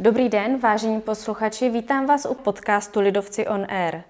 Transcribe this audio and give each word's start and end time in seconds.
Dobrý 0.00 0.28
den, 0.28 0.58
vážení 0.58 1.00
posluchači, 1.00 1.70
vítám 1.70 2.06
vás 2.06 2.26
u 2.30 2.34
podcastu 2.34 3.00
Lidovci 3.00 3.46
on 3.46 3.66
Air. 3.68 4.02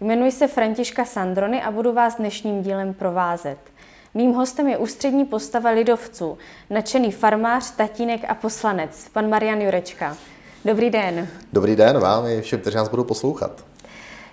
Jmenuji 0.00 0.32
se 0.32 0.48
Františka 0.48 1.04
Sandrony 1.04 1.62
a 1.62 1.70
budu 1.70 1.92
vás 1.92 2.16
dnešním 2.16 2.62
dílem 2.62 2.94
provázet. 2.94 3.58
Mým 4.14 4.32
hostem 4.32 4.68
je 4.68 4.78
ústřední 4.78 5.24
postava 5.24 5.70
lidovců, 5.70 6.38
nadšený 6.70 7.12
farmář, 7.12 7.70
tatínek 7.70 8.24
a 8.28 8.34
poslanec, 8.34 9.08
pan 9.08 9.28
Marian 9.28 9.60
Jurečka. 9.60 10.16
Dobrý 10.64 10.90
den. 10.90 11.28
Dobrý 11.52 11.76
den 11.76 11.98
vám 11.98 12.26
i 12.26 12.40
všem, 12.40 12.60
kteří 12.60 12.76
nás 12.76 12.88
budou 12.88 13.04
poslouchat. 13.04 13.64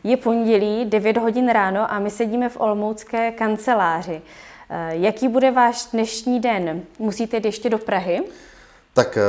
Je 0.03 0.17
pondělí, 0.17 0.85
9 0.85 1.17
hodin 1.17 1.49
ráno 1.49 1.93
a 1.93 1.99
my 1.99 2.09
sedíme 2.09 2.49
v 2.49 2.59
Olmoucké 2.59 3.31
kanceláři. 3.31 4.21
Eh, 4.69 4.95
jaký 4.95 5.27
bude 5.27 5.51
váš 5.51 5.85
dnešní 5.91 6.39
den? 6.39 6.81
Musíte 6.99 7.37
jít 7.37 7.45
ještě 7.45 7.69
do 7.69 7.77
Prahy? 7.77 8.21
Tak 8.93 9.17
eh, 9.17 9.21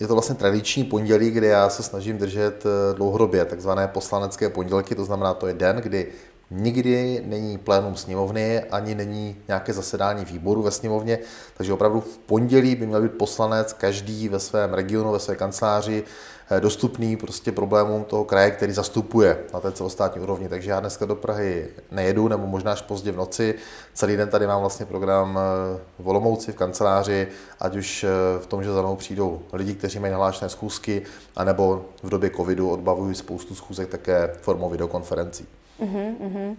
je 0.00 0.06
to 0.06 0.12
vlastně 0.12 0.34
tradiční 0.34 0.84
pondělí, 0.84 1.30
kdy 1.30 1.46
já 1.46 1.68
se 1.68 1.82
snažím 1.82 2.18
držet 2.18 2.64
eh, 2.66 2.94
dlouhodobě 2.94 3.44
takzvané 3.44 3.88
poslanecké 3.88 4.48
pondělky, 4.48 4.94
to 4.94 5.04
znamená, 5.04 5.34
to 5.34 5.46
je 5.46 5.54
den, 5.54 5.76
kdy 5.76 6.12
nikdy 6.50 7.22
není 7.26 7.58
plénum 7.58 7.96
sněmovny, 7.96 8.60
ani 8.60 8.94
není 8.94 9.36
nějaké 9.48 9.72
zasedání 9.72 10.24
výboru 10.24 10.62
ve 10.62 10.70
sněmovně, 10.70 11.18
takže 11.56 11.72
opravdu 11.72 12.00
v 12.00 12.18
pondělí 12.18 12.76
by 12.76 12.86
měl 12.86 13.02
být 13.02 13.12
poslanec 13.12 13.72
každý 13.72 14.28
ve 14.28 14.40
svém 14.40 14.74
regionu, 14.74 15.12
ve 15.12 15.18
své 15.18 15.36
kanceláři 15.36 16.04
eh, 16.50 16.60
dostupný 16.60 17.16
prostě 17.16 17.52
problémům 17.52 18.04
toho 18.04 18.24
kraje, 18.24 18.50
který 18.50 18.72
zastupuje 18.72 19.38
na 19.54 19.60
té 19.60 19.72
celostátní 19.72 20.22
úrovni. 20.22 20.48
Takže 20.48 20.70
já 20.70 20.80
dneska 20.80 21.06
do 21.06 21.14
Prahy 21.14 21.68
nejedu, 21.90 22.28
nebo 22.28 22.46
možná 22.46 22.72
až 22.72 22.82
pozdě 22.82 23.12
v 23.12 23.16
noci. 23.16 23.54
Celý 23.94 24.16
den 24.16 24.28
tady 24.28 24.46
mám 24.46 24.60
vlastně 24.60 24.86
program 24.86 25.38
eh, 25.38 25.80
v 25.98 26.08
Olomouci, 26.08 26.52
v 26.52 26.56
kanceláři, 26.56 27.28
ať 27.60 27.76
už 27.76 28.04
eh, 28.04 28.08
v 28.40 28.46
tom, 28.46 28.64
že 28.64 28.72
za 28.72 28.82
mnou 28.82 28.96
přijdou 28.96 29.42
lidi, 29.52 29.74
kteří 29.74 29.98
mají 29.98 30.10
nahlášené 30.10 30.48
schůzky, 30.48 31.02
anebo 31.36 31.84
v 32.02 32.08
době 32.08 32.30
covidu 32.30 32.70
odbavují 32.70 33.14
spoustu 33.14 33.54
schůzek 33.54 33.88
také 33.88 34.34
formou 34.42 34.70
videokonferencí. 34.70 35.46
Uh-huh, 35.80 36.14
uh-huh. 36.20 36.56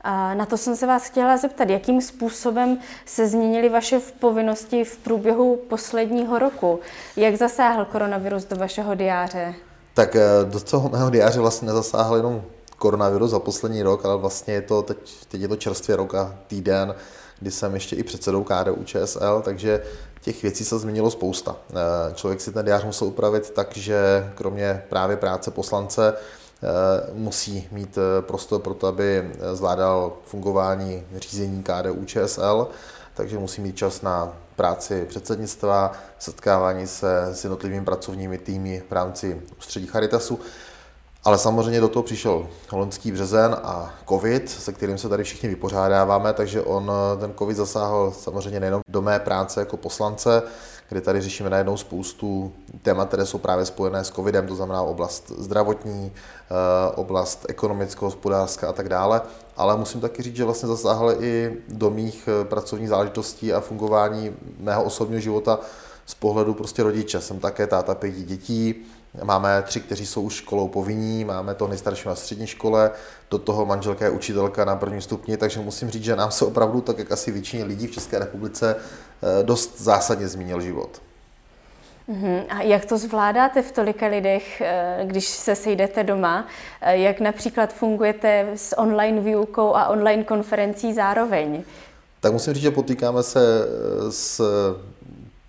A 0.00 0.34
na 0.34 0.46
to 0.46 0.56
jsem 0.56 0.76
se 0.76 0.86
vás 0.86 1.04
chtěla 1.04 1.36
zeptat, 1.36 1.70
jakým 1.70 2.00
způsobem 2.00 2.78
se 3.06 3.28
změnily 3.28 3.68
vaše 3.68 4.00
povinnosti 4.20 4.84
v 4.84 4.96
průběhu 4.96 5.56
posledního 5.56 6.38
roku? 6.38 6.80
Jak 7.16 7.36
zasáhl 7.36 7.84
koronavirus 7.84 8.44
do 8.44 8.56
vašeho 8.56 8.94
diáře? 8.94 9.54
Tak 9.94 10.16
eh, 10.16 10.22
do 10.44 10.60
toho 10.60 10.88
mého 10.88 11.10
diáře 11.10 11.40
vlastně 11.40 11.68
nezasáhl 11.68 12.16
jenom 12.16 12.42
koronavirus 12.78 13.30
za 13.30 13.38
poslední 13.38 13.82
rok, 13.82 14.04
ale 14.04 14.16
vlastně 14.16 14.54
je 14.54 14.62
to 14.62 14.82
teď, 14.82 15.26
teď 15.28 15.40
je 15.40 15.48
to 15.48 15.56
čerstvě 15.56 15.96
rok 15.96 16.14
a 16.14 16.38
týden, 16.46 16.94
kdy 17.40 17.50
jsem 17.50 17.74
ještě 17.74 17.96
i 17.96 18.02
předsedou 18.02 18.44
KDU 18.44 18.84
ČSL, 18.84 19.42
takže 19.44 19.82
těch 20.20 20.42
věcí 20.42 20.64
se 20.64 20.78
změnilo 20.78 21.10
spousta. 21.10 21.56
Eh, 21.70 22.14
člověk 22.14 22.40
si 22.40 22.52
ten 22.52 22.64
diář 22.64 22.84
musel 22.84 23.08
upravit 23.08 23.50
tak, 23.50 23.76
že 23.76 24.30
kromě 24.34 24.82
právě 24.88 25.16
práce 25.16 25.50
poslance 25.50 26.14
musí 27.12 27.68
mít 27.72 27.98
eh, 27.98 28.22
prostor 28.22 28.60
pro 28.60 28.74
to, 28.74 28.86
aby 28.86 29.18
eh, 29.18 29.56
zvládal 29.56 30.12
fungování 30.24 31.04
řízení 31.16 31.62
KDU 31.62 32.04
ČSL, 32.04 32.68
takže 33.14 33.38
musí 33.38 33.60
mít 33.60 33.76
čas 33.76 34.02
na 34.02 34.32
práci 34.56 35.04
předsednictva, 35.08 35.92
setkávání 36.18 36.86
se 36.86 37.26
s 37.32 37.44
jednotlivými 37.44 37.84
pracovními 37.84 38.38
týmy 38.38 38.82
v 38.88 38.92
rámci 38.92 39.42
ústředí 39.58 39.86
Charitasu. 39.86 40.40
Ale 41.26 41.38
samozřejmě 41.38 41.80
do 41.80 41.88
toho 41.88 42.02
přišel 42.02 42.46
holandský 42.70 43.12
březen 43.12 43.56
a 43.62 43.94
covid, 44.08 44.50
se 44.50 44.72
kterým 44.72 44.98
se 44.98 45.08
tady 45.08 45.24
všichni 45.24 45.48
vypořádáváme, 45.48 46.32
takže 46.32 46.62
on 46.62 46.92
ten 47.20 47.34
covid 47.38 47.56
zasáhl 47.56 48.12
samozřejmě 48.18 48.60
nejenom 48.60 48.80
do 48.88 49.02
mé 49.02 49.20
práce 49.20 49.60
jako 49.60 49.76
poslance, 49.76 50.42
kde 50.88 51.00
tady 51.00 51.20
řešíme 51.20 51.50
najednou 51.50 51.76
spoustu 51.76 52.52
témat, 52.82 53.08
které 53.08 53.26
jsou 53.26 53.38
právě 53.38 53.66
spojené 53.66 54.04
s 54.04 54.10
covidem, 54.10 54.46
to 54.46 54.54
znamená 54.54 54.82
oblast 54.82 55.32
zdravotní, 55.38 56.12
eh, 56.12 56.94
oblast 56.94 57.46
ekonomicko-hospodářská 57.48 58.68
a 58.68 58.72
tak 58.72 58.88
dále. 58.88 59.20
Ale 59.56 59.76
musím 59.76 60.00
taky 60.00 60.22
říct, 60.22 60.36
že 60.36 60.44
vlastně 60.44 60.68
zasáhl 60.68 61.16
i 61.20 61.56
do 61.68 61.90
mých 61.90 62.28
eh, 62.28 62.44
pracovních 62.44 62.88
záležitostí 62.88 63.52
a 63.52 63.60
fungování 63.60 64.36
mého 64.58 64.84
osobního 64.84 65.20
života 65.20 65.58
z 66.06 66.14
pohledu 66.14 66.54
prostě 66.54 66.82
rodiče. 66.82 67.20
Jsem 67.20 67.38
také 67.38 67.66
táta 67.66 67.94
pěti 67.94 68.22
dětí, 68.22 68.74
Máme 69.22 69.62
tři, 69.62 69.80
kteří 69.80 70.06
jsou 70.06 70.22
už 70.22 70.34
školou 70.34 70.68
povinní, 70.68 71.24
máme 71.24 71.54
to 71.54 71.68
nejstarší 71.68 72.08
na 72.08 72.14
střední 72.14 72.46
škole, 72.46 72.90
do 73.30 73.38
toho 73.38 73.66
manželka 73.66 74.04
je 74.04 74.10
učitelka 74.10 74.64
na 74.64 74.76
prvním 74.76 75.00
stupni, 75.00 75.36
takže 75.36 75.60
musím 75.60 75.90
říct, 75.90 76.04
že 76.04 76.16
nám 76.16 76.30
se 76.30 76.44
opravdu, 76.44 76.80
tak 76.80 76.98
jak 76.98 77.12
asi 77.12 77.32
většině 77.32 77.64
lidí 77.64 77.86
v 77.86 77.90
České 77.90 78.18
republice, 78.18 78.76
eh, 78.76 79.42
dost 79.42 79.80
zásadně 79.80 80.28
změnil 80.28 80.60
život. 80.60 81.02
Uh-huh. 82.08 82.44
A 82.48 82.62
jak 82.62 82.84
to 82.84 82.98
zvládáte 82.98 83.62
v 83.62 83.72
tolika 83.72 84.06
lidech, 84.06 84.60
eh, 84.60 85.00
když 85.04 85.28
se 85.28 85.54
sejdete 85.54 86.04
doma? 86.04 86.46
Eh, 86.80 86.96
jak 86.96 87.20
například 87.20 87.74
fungujete 87.74 88.46
s 88.54 88.78
online 88.78 89.20
výukou 89.20 89.76
a 89.76 89.88
online 89.88 90.24
konferencí 90.24 90.94
zároveň? 90.94 91.64
Tak 92.20 92.32
musím 92.32 92.54
říct, 92.54 92.62
že 92.62 92.70
potýkáme 92.70 93.22
se 93.22 93.68
s 94.10 94.40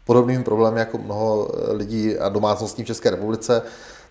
podobnými 0.07 0.43
problémy 0.43 0.79
jako 0.79 0.97
mnoho 0.97 1.49
lidí 1.67 2.17
a 2.17 2.29
domácností 2.29 2.83
v 2.83 2.87
České 2.87 3.09
republice. 3.09 3.61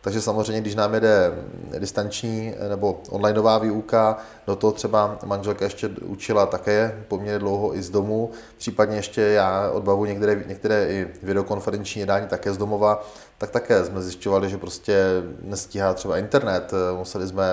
Takže 0.00 0.20
samozřejmě, 0.20 0.60
když 0.60 0.74
nám 0.74 0.94
jede 0.94 1.32
distanční 1.78 2.54
nebo 2.68 3.00
onlineová 3.10 3.58
výuka, 3.58 4.18
do 4.46 4.56
toho 4.56 4.72
třeba 4.72 5.18
manželka 5.24 5.64
ještě 5.64 5.88
učila 5.88 6.46
také 6.46 7.04
poměrně 7.08 7.38
dlouho 7.38 7.76
i 7.76 7.82
z 7.82 7.90
domu, 7.90 8.30
případně 8.58 8.96
ještě 8.96 9.20
já 9.20 9.70
odbavu 9.70 10.04
některé, 10.04 10.44
některé 10.46 10.86
i 10.88 11.06
videokonferenční 11.22 12.00
jednání 12.00 12.26
také 12.26 12.52
z 12.52 12.56
domova, 12.56 13.06
tak 13.38 13.50
také 13.50 13.84
jsme 13.84 14.02
zjišťovali, 14.02 14.50
že 14.50 14.58
prostě 14.58 15.04
nestíhá 15.42 15.94
třeba 15.94 16.18
internet, 16.18 16.72
museli 16.98 17.28
jsme 17.28 17.44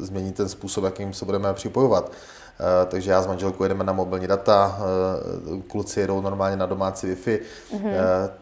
změnit 0.00 0.36
ten 0.36 0.48
způsob, 0.48 0.84
jakým 0.84 1.14
se 1.14 1.24
budeme 1.24 1.54
připojovat. 1.54 2.12
Eh, 2.60 2.86
takže 2.86 3.10
já 3.10 3.22
s 3.22 3.26
manželkou 3.26 3.62
jedeme 3.62 3.84
na 3.84 3.92
mobilní 3.92 4.26
data, 4.26 4.78
eh, 4.80 5.62
kluci 5.68 6.00
jedou 6.00 6.20
normálně 6.20 6.56
na 6.56 6.66
domácí 6.66 7.06
Wi-Fi, 7.06 7.38
mm-hmm. 7.72 7.90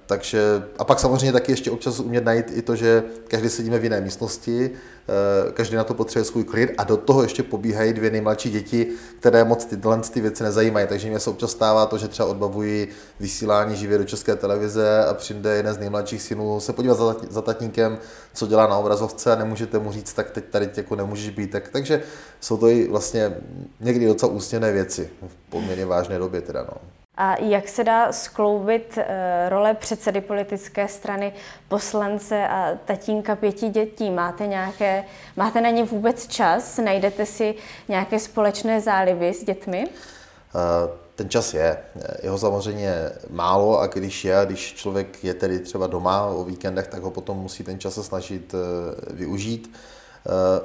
takže 0.07 0.63
a 0.79 0.85
pak 0.85 1.01
samozřejmě 1.01 1.33
taky 1.33 1.53
ještě 1.53 1.71
občas 1.71 2.01
umět 2.01 2.25
najít 2.25 2.47
i 2.51 2.63
to, 2.63 2.77
že 2.77 3.03
každý 3.29 3.49
sedíme 3.49 3.79
v 3.79 3.85
jiné 3.85 4.01
místnosti, 4.01 4.71
každý 5.55 5.77
na 5.77 5.85
to 5.85 5.95
potřebuje 5.95 6.25
svůj 6.25 6.45
klid 6.45 6.75
a 6.79 6.85
do 6.85 6.97
toho 6.97 7.23
ještě 7.23 7.43
pobíhají 7.43 7.93
dvě 7.93 8.11
nejmladší 8.11 8.51
děti, 8.51 8.87
které 9.19 9.45
moc 9.45 9.65
tyhle 9.65 10.01
ty 10.01 10.21
věci 10.21 10.43
nezajímají, 10.43 10.87
takže 10.87 11.09
mě 11.09 11.21
se 11.21 11.31
občas 11.31 11.51
stává 11.51 11.87
to, 11.87 11.99
že 11.99 12.09
třeba 12.09 12.29
odbavují 12.29 12.89
vysílání 13.21 13.77
živě 13.77 13.99
do 13.99 14.05
české 14.05 14.37
televize 14.37 15.05
a 15.05 15.15
přijde 15.15 15.51
jeden 15.51 15.75
z 15.75 15.79
nejmladších 15.79 16.23
synů 16.23 16.61
se 16.61 16.73
podívat 16.73 16.99
za, 16.99 17.17
za 17.31 17.43
tatínkem, 17.43 17.99
co 18.35 18.47
dělá 18.47 18.67
na 18.67 18.77
obrazovce 18.77 19.33
a 19.33 19.37
nemůžete 19.37 19.79
mu 19.79 19.93
říct, 19.93 20.13
tak 20.13 20.31
teď 20.31 20.45
tady 20.51 20.71
jako 20.77 20.97
nemůžeš 20.97 21.31
být. 21.31 21.51
Tak, 21.51 21.69
takže 21.69 22.03
jsou 22.41 22.57
to 22.57 22.69
i 22.69 22.89
vlastně 22.89 23.37
někdy 23.81 24.07
docela 24.07 24.33
úsměvné 24.33 24.73
věci 24.73 25.11
v 25.29 25.51
poměrně 25.51 25.87
vážné 25.87 26.19
době 26.19 26.41
teda. 26.41 26.63
No. 26.63 26.98
A 27.21 27.37
jak 27.41 27.69
se 27.69 27.85
dá 27.85 28.13
skloubit 28.13 28.99
eh, 28.99 29.49
role 29.49 29.75
předsedy 29.75 30.21
politické 30.21 30.89
strany, 30.89 31.33
poslance 31.69 32.49
a 32.49 32.79
tatínka 32.85 33.37
pěti 33.37 33.69
dětí? 33.69 34.11
Máte, 34.11 34.47
nějaké, 34.47 35.05
máte 35.37 35.61
na 35.61 35.71
ně 35.71 35.85
vůbec 35.85 36.27
čas? 36.27 36.79
Najdete 36.79 37.27
si 37.27 37.55
nějaké 37.89 38.19
společné 38.19 38.81
záliby 38.81 39.35
s 39.35 39.45
dětmi? 39.45 39.89
Eh, 39.89 40.91
ten 41.15 41.29
čas 41.29 41.55
je. 41.55 41.79
Jeho 42.23 42.39
samozřejmě 42.39 42.95
málo 43.31 43.81
a 43.81 43.87
když 43.87 44.25
je, 44.25 44.37
když 44.47 44.75
člověk 44.75 45.25
je 45.25 45.35
tedy 45.35 45.59
třeba 45.59 45.87
doma 45.87 46.27
o 46.27 46.45
víkendech, 46.45 46.87
tak 46.87 47.03
ho 47.03 47.11
potom 47.11 47.39
musí 47.39 47.65
ten 47.65 47.79
čas 47.81 47.95
se 47.95 48.03
snažit 48.03 48.55
eh, 48.55 49.15
využít. 49.15 49.75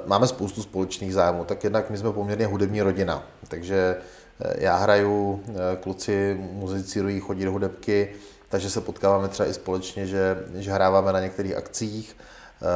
Máme 0.06 0.26
spoustu 0.26 0.62
společných 0.62 1.14
zájmů, 1.14 1.44
tak 1.44 1.64
jednak 1.64 1.90
my 1.90 1.98
jsme 1.98 2.12
poměrně 2.12 2.46
hudební 2.46 2.82
rodina, 2.82 3.22
takže 3.48 3.96
já 4.40 4.76
hraju, 4.76 5.42
eh, 5.48 5.76
kluci 5.76 6.36
muzicírují, 6.52 7.20
chodí 7.20 7.44
do 7.44 7.52
hudebky, 7.52 8.08
takže 8.48 8.70
se 8.70 8.80
potkáváme 8.80 9.28
třeba 9.28 9.48
i 9.48 9.54
společně, 9.54 10.06
že, 10.06 10.44
že 10.54 10.72
hráváme 10.72 11.12
na 11.12 11.20
některých 11.20 11.56
akcích. 11.56 12.16
Eh, 12.16 12.66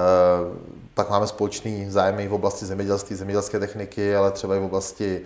pak 0.94 1.10
máme 1.10 1.26
společný 1.26 1.90
zájmy 1.90 2.28
v 2.28 2.34
oblasti 2.34 2.66
zemědělství, 2.66 3.16
zemědělské 3.16 3.58
techniky, 3.58 4.16
ale 4.16 4.30
třeba 4.30 4.56
i 4.56 4.58
v 4.58 4.64
oblasti 4.64 5.20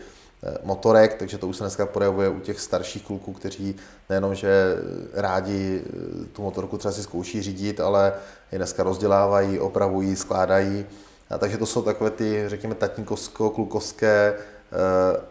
eh, 0.44 0.58
motorek, 0.64 1.14
takže 1.14 1.38
to 1.38 1.48
už 1.48 1.56
se 1.56 1.64
dneska 1.64 1.86
projevuje 1.86 2.28
u 2.28 2.40
těch 2.40 2.60
starších 2.60 3.04
kluků, 3.04 3.32
kteří 3.32 3.76
nejenom, 4.08 4.34
že 4.34 4.76
rádi 5.14 5.82
tu 6.32 6.42
motorku 6.42 6.78
třeba 6.78 6.92
si 6.92 7.02
zkouší 7.02 7.42
řídit, 7.42 7.80
ale 7.80 8.12
i 8.52 8.56
dneska 8.56 8.82
rozdělávají, 8.82 9.58
opravují, 9.58 10.16
skládají. 10.16 10.86
A 11.30 11.38
takže 11.38 11.58
to 11.58 11.66
jsou 11.66 11.82
takové 11.82 12.10
ty, 12.10 12.44
řekněme, 12.46 12.74
tatínkovsko-klukovské 12.74 14.34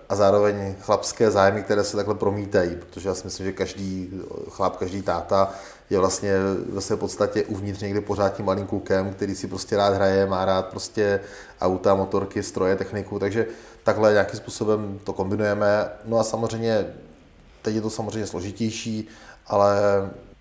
a 0.09 0.15
zároveň 0.15 0.75
chlapské 0.81 1.31
zájmy, 1.31 1.63
které 1.63 1.83
se 1.83 1.97
takhle 1.97 2.15
promítají, 2.15 2.75
protože 2.75 3.09
já 3.09 3.15
si 3.15 3.23
myslím, 3.23 3.45
že 3.45 3.51
každý 3.51 4.21
chlap, 4.49 4.77
každý 4.77 5.01
táta 5.01 5.53
je 5.89 5.99
vlastně 5.99 6.33
ve 6.69 6.81
své 6.81 6.97
podstatě 6.97 7.43
uvnitř 7.43 7.81
někde 7.81 8.01
pořád 8.01 8.29
tím 8.29 8.45
malým 8.45 8.67
klukem, 8.67 9.13
který 9.13 9.35
si 9.35 9.47
prostě 9.47 9.77
rád 9.77 9.93
hraje, 9.93 10.25
má 10.25 10.45
rád 10.45 10.65
prostě 10.65 11.19
auta, 11.61 11.95
motorky, 11.95 12.43
stroje, 12.43 12.75
techniku, 12.75 13.19
takže 13.19 13.45
takhle 13.83 14.11
nějakým 14.11 14.39
způsobem 14.39 14.99
to 15.03 15.13
kombinujeme. 15.13 15.89
No 16.05 16.19
a 16.19 16.23
samozřejmě, 16.23 16.93
teď 17.61 17.75
je 17.75 17.81
to 17.81 17.89
samozřejmě 17.89 18.27
složitější, 18.27 19.07
ale 19.47 19.81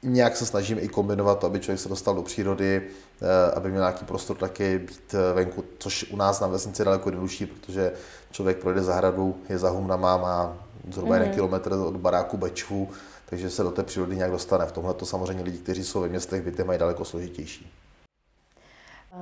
nějak 0.03 0.37
se 0.37 0.47
snažím 0.47 0.79
i 0.81 0.89
kombinovat 0.89 1.39
to, 1.39 1.47
aby 1.47 1.61
člověk 1.61 1.81
se 1.81 1.89
dostal 1.89 2.15
do 2.15 2.23
přírody, 2.23 2.83
eh, 3.23 3.53
aby 3.55 3.71
měl 3.71 3.83
nějaký 3.83 4.05
prostor 4.05 4.37
taky 4.37 4.79
být 4.79 5.15
eh, 5.15 5.35
venku, 5.35 5.65
což 5.79 6.11
u 6.11 6.17
nás 6.17 6.41
na 6.41 6.47
vesnici 6.47 6.83
je 6.83 6.85
daleko 6.85 7.09
jednodušší, 7.09 7.47
protože 7.47 7.93
člověk 8.31 8.59
projde 8.59 8.83
zahradu, 8.83 9.37
je 9.49 9.59
za 9.59 9.71
humnama, 9.71 10.17
má 10.17 10.57
zhruba 10.91 11.11
mm-hmm. 11.11 11.19
jeden 11.19 11.35
kilometr 11.35 11.73
od 11.73 11.97
baráku 11.97 12.37
Bečvu, 12.37 12.89
takže 13.27 13.51
se 13.51 13.63
do 13.63 13.71
té 13.71 13.83
přírody 13.83 14.17
nějak 14.17 14.31
dostane. 14.31 14.67
V 14.67 14.73
tomhle 14.73 14.95
to 14.95 15.07
samozřejmě 15.07 15.43
lidi, 15.43 15.59
kteří 15.59 15.85
jsou 15.85 16.01
ve 16.01 16.09
městech, 16.09 16.43
byty 16.43 16.65
mají 16.65 16.79
daleko 16.79 17.05
složitější. 17.05 17.73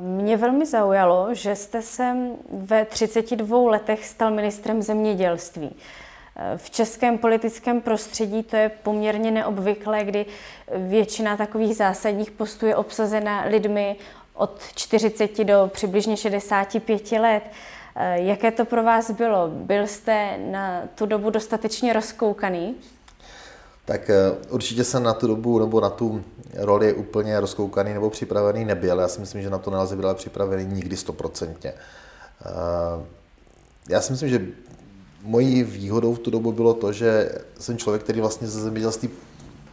Mě 0.00 0.36
velmi 0.36 0.66
zaujalo, 0.66 1.28
že 1.32 1.56
jste 1.56 1.82
se 1.82 2.16
ve 2.52 2.84
32 2.84 3.70
letech 3.70 4.06
stal 4.06 4.30
ministrem 4.30 4.82
zemědělství. 4.82 5.76
V 6.56 6.70
českém 6.70 7.18
politickém 7.18 7.80
prostředí 7.80 8.42
to 8.42 8.56
je 8.56 8.68
poměrně 8.82 9.30
neobvyklé, 9.30 10.04
kdy 10.04 10.26
většina 10.76 11.36
takových 11.36 11.76
zásadních 11.76 12.30
postů 12.30 12.66
je 12.66 12.76
obsazena 12.76 13.44
lidmi 13.44 13.96
od 14.34 14.60
40 14.74 15.44
do 15.44 15.70
přibližně 15.72 16.16
65 16.16 17.12
let. 17.12 17.42
Jaké 18.14 18.50
to 18.50 18.64
pro 18.64 18.82
vás 18.82 19.10
bylo? 19.10 19.48
Byl 19.48 19.86
jste 19.86 20.38
na 20.38 20.82
tu 20.94 21.06
dobu 21.06 21.30
dostatečně 21.30 21.92
rozkoukaný? 21.92 22.74
Tak 23.84 24.10
eh, 24.10 24.16
určitě 24.50 24.84
jsem 24.84 25.02
na 25.02 25.14
tu 25.14 25.26
dobu 25.26 25.58
nebo 25.58 25.80
na 25.80 25.90
tu 25.90 26.24
roli 26.54 26.92
úplně 26.92 27.40
rozkoukaný 27.40 27.94
nebo 27.94 28.10
připravený 28.10 28.64
nebyl. 28.64 28.98
Já 29.00 29.08
si 29.08 29.20
myslím, 29.20 29.42
že 29.42 29.50
na 29.50 29.58
to 29.58 29.70
nelze 29.70 29.96
být 29.96 30.06
připravený 30.14 30.64
nikdy 30.64 30.96
stoprocentně. 30.96 31.72
Eh, 31.72 33.04
já 33.88 34.00
si 34.00 34.12
myslím, 34.12 34.28
že 34.28 34.46
mojí 35.22 35.62
výhodou 35.62 36.14
v 36.14 36.18
tu 36.18 36.30
dobu 36.30 36.52
bylo 36.52 36.74
to, 36.74 36.92
že 36.92 37.32
jsem 37.60 37.78
člověk, 37.78 38.02
který 38.02 38.20
vlastně 38.20 38.48
ze 38.48 38.60
zemědělství 38.60 39.10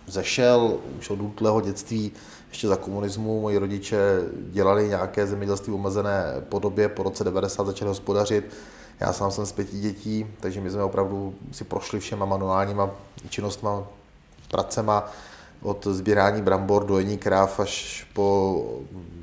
zešel 0.07 0.77
už 1.00 1.09
od 1.09 1.21
útlého 1.21 1.62
dětství, 1.62 2.12
ještě 2.50 2.68
za 2.68 2.75
komunismu. 2.75 3.42
Moji 3.42 3.57
rodiče 3.57 3.97
dělali 4.33 4.88
nějaké 4.88 5.27
zemědělství 5.27 5.71
v 5.71 5.75
omezené 5.75 6.24
podobě, 6.50 6.89
po 6.89 7.03
roce 7.03 7.24
90 7.24 7.68
začali 7.68 7.89
hospodařit. 7.89 8.45
Já 9.00 9.13
sám 9.13 9.31
jsem 9.31 9.45
z 9.45 9.51
pěti 9.51 9.80
dětí, 9.80 10.25
takže 10.39 10.62
my 10.62 10.69
jsme 10.69 10.83
opravdu 10.83 11.36
si 11.51 11.63
prošli 11.63 12.00
všema 12.00 12.25
manuálníma 12.25 12.89
činnostma, 13.30 13.83
pracema, 14.51 15.12
od 15.65 15.88
sbírání 15.88 16.41
brambor, 16.41 16.85
dojení 16.85 17.17
kráv 17.17 17.59
až 17.59 18.07
po 18.13 18.65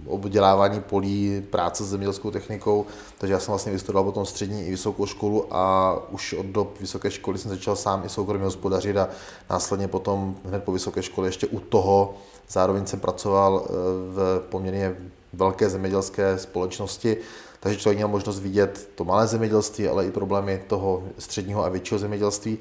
obdělávání 0.07 0.81
polí, 0.81 1.43
práce 1.51 1.85
s 1.85 1.89
zemědělskou 1.89 2.31
technikou, 2.31 2.87
takže 3.19 3.33
já 3.33 3.39
jsem 3.39 3.53
vlastně 3.53 3.73
vystudoval 3.73 4.05
potom 4.05 4.27
střední 4.27 4.67
i 4.67 4.71
vysokou 4.71 5.07
školu 5.07 5.47
a 5.51 5.97
už 6.11 6.33
od 6.33 6.47
dob 6.47 6.81
vysoké 6.81 7.11
školy 7.11 7.39
jsem 7.39 7.51
začal 7.51 7.77
sám 7.77 8.03
i 8.05 8.09
soukromě 8.09 8.45
hospodařit 8.45 8.97
a 8.97 9.09
následně 9.51 9.89
potom 9.89 10.37
hned 10.45 10.65
po 10.65 10.73
vysoké 10.73 11.03
škole 11.03 11.29
ještě 11.29 11.47
u 11.47 11.61
toho 11.61 12.15
zároveň 12.49 12.87
jsem 12.87 13.01
pracoval 13.01 13.65
eh, 13.65 13.73
v 14.15 14.43
poměrně 14.49 14.97
velké 15.33 15.71
zemědělské 15.71 16.39
společnosti, 16.39 17.17
takže 17.61 17.79
člověk 17.79 17.99
měl 17.99 18.09
možnost 18.09 18.41
vidět 18.41 18.91
to 18.95 19.05
malé 19.05 19.27
zemědělství, 19.27 19.89
ale 19.89 20.07
i 20.07 20.11
problémy 20.11 20.63
toho 20.67 21.03
středního 21.19 21.65
a 21.65 21.69
většího 21.69 21.99
zemědělství. 21.99 22.59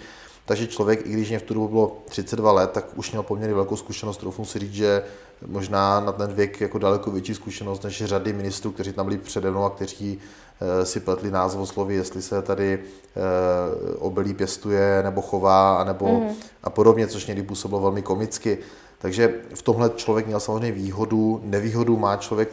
Takže 0.51 0.67
člověk, 0.67 1.05
i 1.05 1.09
když 1.09 1.29
mě 1.29 1.39
v 1.39 1.43
tu 1.43 1.53
dobu 1.53 1.67
bylo 1.67 1.97
32 2.05 2.51
let, 2.51 2.71
tak 2.71 2.85
už 2.95 3.11
měl 3.11 3.23
poměrně 3.23 3.55
velkou 3.55 3.75
zkušenost. 3.75 4.17
Troufnu 4.17 4.45
si 4.45 4.59
říct, 4.59 4.73
že 4.73 5.03
možná 5.47 5.99
na 5.99 6.11
ten 6.11 6.33
věk 6.33 6.61
jako 6.61 6.79
daleko 6.79 7.11
větší 7.11 7.35
zkušenost 7.35 7.83
než 7.83 8.03
řady 8.05 8.33
ministrů, 8.33 8.71
kteří 8.71 8.93
tam 8.93 9.05
byli 9.05 9.17
přede 9.17 9.51
mnou 9.51 9.63
a 9.63 9.69
kteří 9.69 10.19
eh, 10.61 10.85
si 10.85 10.99
pletli 10.99 11.31
názvosloví, 11.31 11.95
jestli 11.95 12.21
se 12.21 12.41
tady 12.41 12.79
eh, 12.79 13.95
obilí 13.99 14.33
pěstuje 14.33 15.03
nebo 15.03 15.21
chová 15.21 15.77
a, 15.77 15.83
nebo, 15.83 16.19
mm. 16.19 16.29
a 16.63 16.69
podobně, 16.69 17.07
což 17.07 17.25
někdy 17.25 17.43
působilo 17.43 17.81
velmi 17.81 18.01
komicky. 18.01 18.57
Takže 18.97 19.33
v 19.53 19.61
tomhle 19.61 19.91
člověk 19.95 20.27
měl 20.27 20.39
samozřejmě 20.39 20.71
výhodu. 20.71 21.41
Nevýhodu 21.43 21.97
má 21.97 22.17
člověk, 22.17 22.49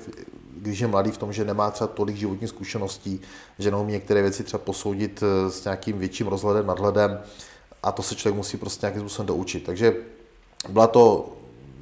když 0.56 0.78
je 0.78 0.86
mladý 0.86 1.10
v 1.10 1.18
tom, 1.18 1.32
že 1.32 1.44
nemá 1.44 1.70
třeba 1.70 1.88
tolik 1.88 2.16
životních 2.16 2.50
zkušeností, 2.50 3.20
že 3.58 3.70
neumí 3.70 3.92
některé 3.92 4.22
věci 4.22 4.44
třeba 4.44 4.62
posoudit 4.64 5.22
eh, 5.22 5.50
s 5.50 5.64
nějakým 5.64 5.98
větším 5.98 6.26
rozhledem, 6.26 6.66
nadhledem 6.66 7.18
a 7.82 7.92
to 7.92 8.02
se 8.02 8.14
člověk 8.14 8.36
musí 8.36 8.56
prostě 8.56 8.86
nějakým 8.86 9.02
způsobem 9.02 9.26
doučit. 9.26 9.64
Takže 9.64 9.96
byla 10.68 10.86
to 10.86 11.32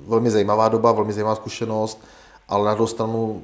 velmi 0.06 0.30
zajímavá 0.30 0.68
doba, 0.68 0.92
velmi 0.92 1.12
zajímavá 1.12 1.36
zkušenost, 1.36 2.04
ale 2.48 2.64
na 2.64 2.74
druhou 2.74 2.86
stranu 2.86 3.42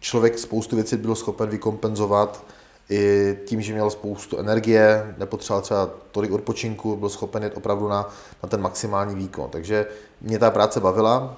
člověk 0.00 0.38
spoustu 0.38 0.76
věcí 0.76 0.96
byl 0.96 1.14
schopen 1.14 1.48
vykompenzovat 1.48 2.44
i 2.90 3.36
tím, 3.46 3.62
že 3.62 3.72
měl 3.72 3.90
spoustu 3.90 4.38
energie, 4.38 5.14
nepotřeboval 5.18 5.62
třeba 5.62 5.90
tolik 6.12 6.32
odpočinku, 6.32 6.96
byl 6.96 7.08
schopen 7.08 7.42
jít 7.42 7.56
opravdu 7.56 7.88
na, 7.88 8.08
na 8.42 8.48
ten 8.48 8.60
maximální 8.60 9.14
výkon. 9.14 9.50
Takže 9.50 9.86
mě 10.20 10.38
ta 10.38 10.50
práce 10.50 10.80
bavila 10.80 11.36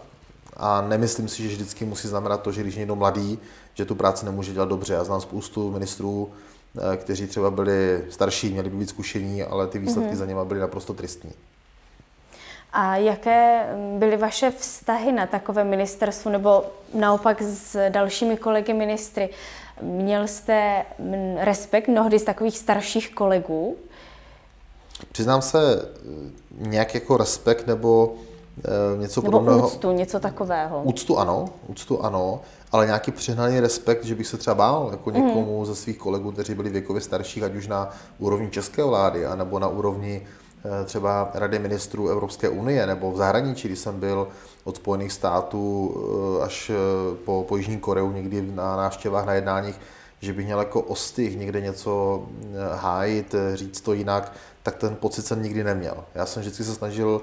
a 0.57 0.81
nemyslím 0.81 1.29
si, 1.29 1.43
že 1.43 1.49
vždycky 1.49 1.85
musí 1.85 2.09
znamenat 2.09 2.43
to, 2.43 2.53
že 2.53 2.61
když 2.61 2.75
je 2.75 2.79
někdo 2.79 2.97
mladý, 2.97 3.39
že 3.75 3.85
tu 3.85 3.95
práci 3.95 4.25
nemůže 4.25 4.53
dělat 4.53 4.69
dobře. 4.69 4.95
Já 4.95 5.05
znám 5.05 5.21
spoustu 5.21 5.71
ministrů, 5.71 6.31
kteří 6.97 7.27
třeba 7.27 7.51
byli 7.51 8.05
starší, 8.11 8.53
měli 8.53 8.71
by 8.71 8.77
být 8.77 8.89
zkušení, 8.89 9.43
ale 9.43 9.67
ty 9.67 9.79
výsledky 9.79 10.13
mm-hmm. 10.13 10.19
za 10.19 10.27
něma 10.27 10.45
byly 10.45 10.61
naprosto 10.61 10.95
tristní. 10.95 11.33
A 12.73 12.97
jaké 12.97 13.67
byly 13.99 14.17
vaše 14.17 14.51
vztahy 14.51 15.13
na 15.13 15.27
takové 15.27 15.65
ministerstvu 15.65 16.31
nebo 16.31 16.65
naopak 16.95 17.43
s 17.43 17.91
dalšími 17.91 18.37
kolegy 18.37 18.75
ministry? 18.75 19.31
Měl 19.83 20.27
jste 20.27 20.85
respekt 21.37 21.89
mnohdy 21.89 22.19
z 22.19 22.23
takových 22.23 22.59
starších 22.59 23.15
kolegů? 23.15 23.77
Přiznám 25.13 25.43
se, 25.43 25.89
nějak 26.51 26.95
jako 26.95 27.17
respekt 27.17 27.67
nebo 27.67 28.15
něco 28.97 29.21
nebo 29.21 29.33
podobného. 29.33 29.69
úctu, 29.69 29.93
něco 29.93 30.21
takového. 30.21 30.83
Úctu 30.83 31.19
ano, 31.19 31.49
úctu 31.69 32.05
ano 32.05 32.41
ale 32.73 32.87
nějaký 32.87 33.11
přehnaný 33.11 33.61
respekt, 33.61 34.05
že 34.05 34.15
bych 34.15 34.27
se 34.27 34.37
třeba 34.37 34.55
bál 34.55 34.89
jako 34.91 35.11
mhm. 35.11 35.27
někomu 35.27 35.61
mm. 35.61 35.67
ze 35.67 35.75
svých 35.75 35.99
kolegů, 35.99 36.33
kteří 36.33 36.55
byli 36.55 36.71
věkově 36.71 37.01
starší, 37.01 37.43
ať 37.43 37.55
už 37.55 37.67
na 37.67 37.91
úrovni 38.19 38.51
české 38.51 38.85
vlády, 38.85 39.27
anebo 39.27 39.59
na 39.59 39.69
úrovni 39.69 40.27
eh, 40.65 40.85
třeba 40.85 41.31
Rady 41.35 41.59
ministrů 41.59 42.09
Evropské 42.09 42.49
unie, 42.49 42.87
nebo 42.87 43.13
v 43.13 43.17
zahraničí, 43.17 43.69
když 43.69 43.79
jsem 43.79 44.01
byl 44.01 44.29
od 44.65 44.77
Spojených 44.77 45.13
států 45.13 45.95
eh, 46.41 46.45
až 46.45 46.71
eh, 46.71 46.75
po, 47.25 47.45
po 47.49 47.57
Jižní 47.57 47.79
Koreu 47.79 48.13
někdy 48.13 48.43
na 48.43 48.77
návštěvách, 48.77 49.27
na 49.27 49.33
jednáních, 49.33 49.81
že 50.21 50.33
bych 50.33 50.45
měl 50.45 50.59
jako 50.59 50.81
ostych 50.81 51.39
někde 51.39 51.61
něco 51.61 52.23
hájit, 52.75 53.35
říct 53.55 53.81
to 53.81 53.93
jinak, 53.93 54.33
tak 54.63 54.77
ten 54.77 54.97
pocit 54.97 55.27
jsem 55.27 55.43
nikdy 55.43 55.65
neměl. 55.65 56.05
Já 56.15 56.27
jsem 56.27 56.41
vždycky 56.41 56.65
se 56.65 56.75
snažil 56.75 57.23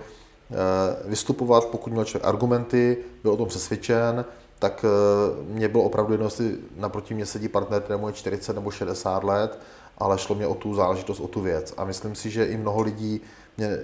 vystupovat, 1.06 1.66
pokud 1.66 1.94
měl 1.94 2.06
člověk 2.06 2.28
argumenty, 2.28 2.98
byl 3.24 3.32
o 3.32 3.38
tom 3.38 3.48
přesvědčen, 3.48 4.26
tak 4.60 4.86
eh, 4.86 5.44
mě 5.54 5.68
bylo 5.68 5.84
opravdu 5.84 6.14
jedno, 6.14 6.28
jestli 6.28 6.58
naproti 6.76 7.14
mě 7.14 7.26
sedí 7.26 7.48
partner, 7.48 7.82
kterému 7.82 8.08
je 8.08 8.14
40 8.14 8.54
nebo 8.54 8.72
60 8.72 9.24
let, 9.24 9.60
ale 9.98 10.18
šlo 10.18 10.36
mě 10.36 10.48
o 10.48 10.56
tu 10.56 10.76
záležitost, 10.76 11.20
o 11.20 11.28
tu 11.28 11.42
věc. 11.42 11.74
A 11.78 11.86
myslím 11.86 12.16
si, 12.16 12.30
že 12.30 12.46
i 12.46 12.58
mnoho 12.58 12.82
lidí 12.82 13.22
mě 13.58 13.78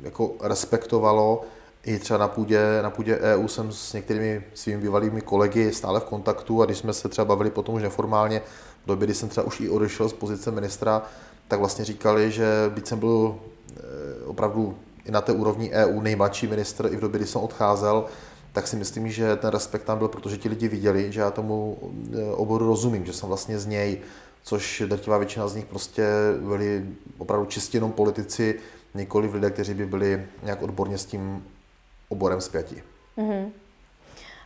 jako 0.00 0.32
respektovalo, 0.40 1.42
i 1.84 1.98
třeba 1.98 2.18
na 2.18 2.28
půdě, 2.28 2.82
na 2.82 2.90
půdě 2.90 3.18
EU 3.18 3.48
jsem 3.48 3.72
s 3.72 3.92
některými 3.92 4.44
svými 4.54 4.82
bývalými 4.82 5.20
kolegy 5.20 5.72
stále 5.72 6.00
v 6.00 6.04
kontaktu 6.04 6.62
a 6.62 6.66
když 6.66 6.78
jsme 6.78 6.92
se 6.92 7.08
třeba 7.08 7.24
bavili 7.24 7.50
potom 7.50 7.74
už 7.74 7.82
neformálně, 7.82 8.42
v 8.84 8.86
době, 8.86 9.06
kdy 9.06 9.14
jsem 9.14 9.28
třeba 9.28 9.46
už 9.46 9.60
i 9.60 9.68
odešel 9.68 10.08
z 10.08 10.12
pozice 10.12 10.50
ministra, 10.50 11.02
tak 11.48 11.58
vlastně 11.58 11.84
říkali, 11.84 12.30
že 12.30 12.46
byť 12.68 12.86
jsem 12.86 12.98
byl 12.98 13.36
eh, 13.36 13.80
opravdu 14.26 14.78
i 15.04 15.10
na 15.10 15.20
té 15.20 15.32
úrovni 15.32 15.70
EU 15.70 16.00
nejmladší 16.00 16.46
ministr, 16.46 16.88
i 16.92 16.96
v 16.96 17.00
době, 17.00 17.18
kdy 17.18 17.26
jsem 17.26 17.40
odcházel, 17.40 18.04
tak 18.52 18.66
si 18.66 18.76
myslím, 18.76 19.10
že 19.10 19.36
ten 19.36 19.50
respekt 19.50 19.84
tam 19.84 19.98
byl, 19.98 20.08
protože 20.08 20.36
ti 20.36 20.48
lidi 20.48 20.68
viděli, 20.68 21.12
že 21.12 21.20
já 21.20 21.30
tomu 21.30 21.78
eh, 21.82 22.34
oboru 22.34 22.66
rozumím, 22.66 23.06
že 23.06 23.12
jsem 23.12 23.28
vlastně 23.28 23.58
z 23.58 23.66
něj, 23.66 23.98
což 24.42 24.82
drtivá 24.86 25.18
většina 25.18 25.48
z 25.48 25.54
nich 25.54 25.64
prostě 25.64 26.06
byli 26.40 26.86
opravdu 27.18 27.46
čistě 27.46 27.76
jenom 27.76 27.92
politici, 27.92 28.60
nikoli 28.94 29.28
lidé, 29.28 29.50
kteří 29.50 29.74
by 29.74 29.86
byli 29.86 30.26
nějak 30.42 30.62
odborně 30.62 30.98
s 30.98 31.04
tím 31.04 31.44
oborem 32.08 32.40
zpěti. 32.40 32.82
Mm-hmm. 33.18 33.50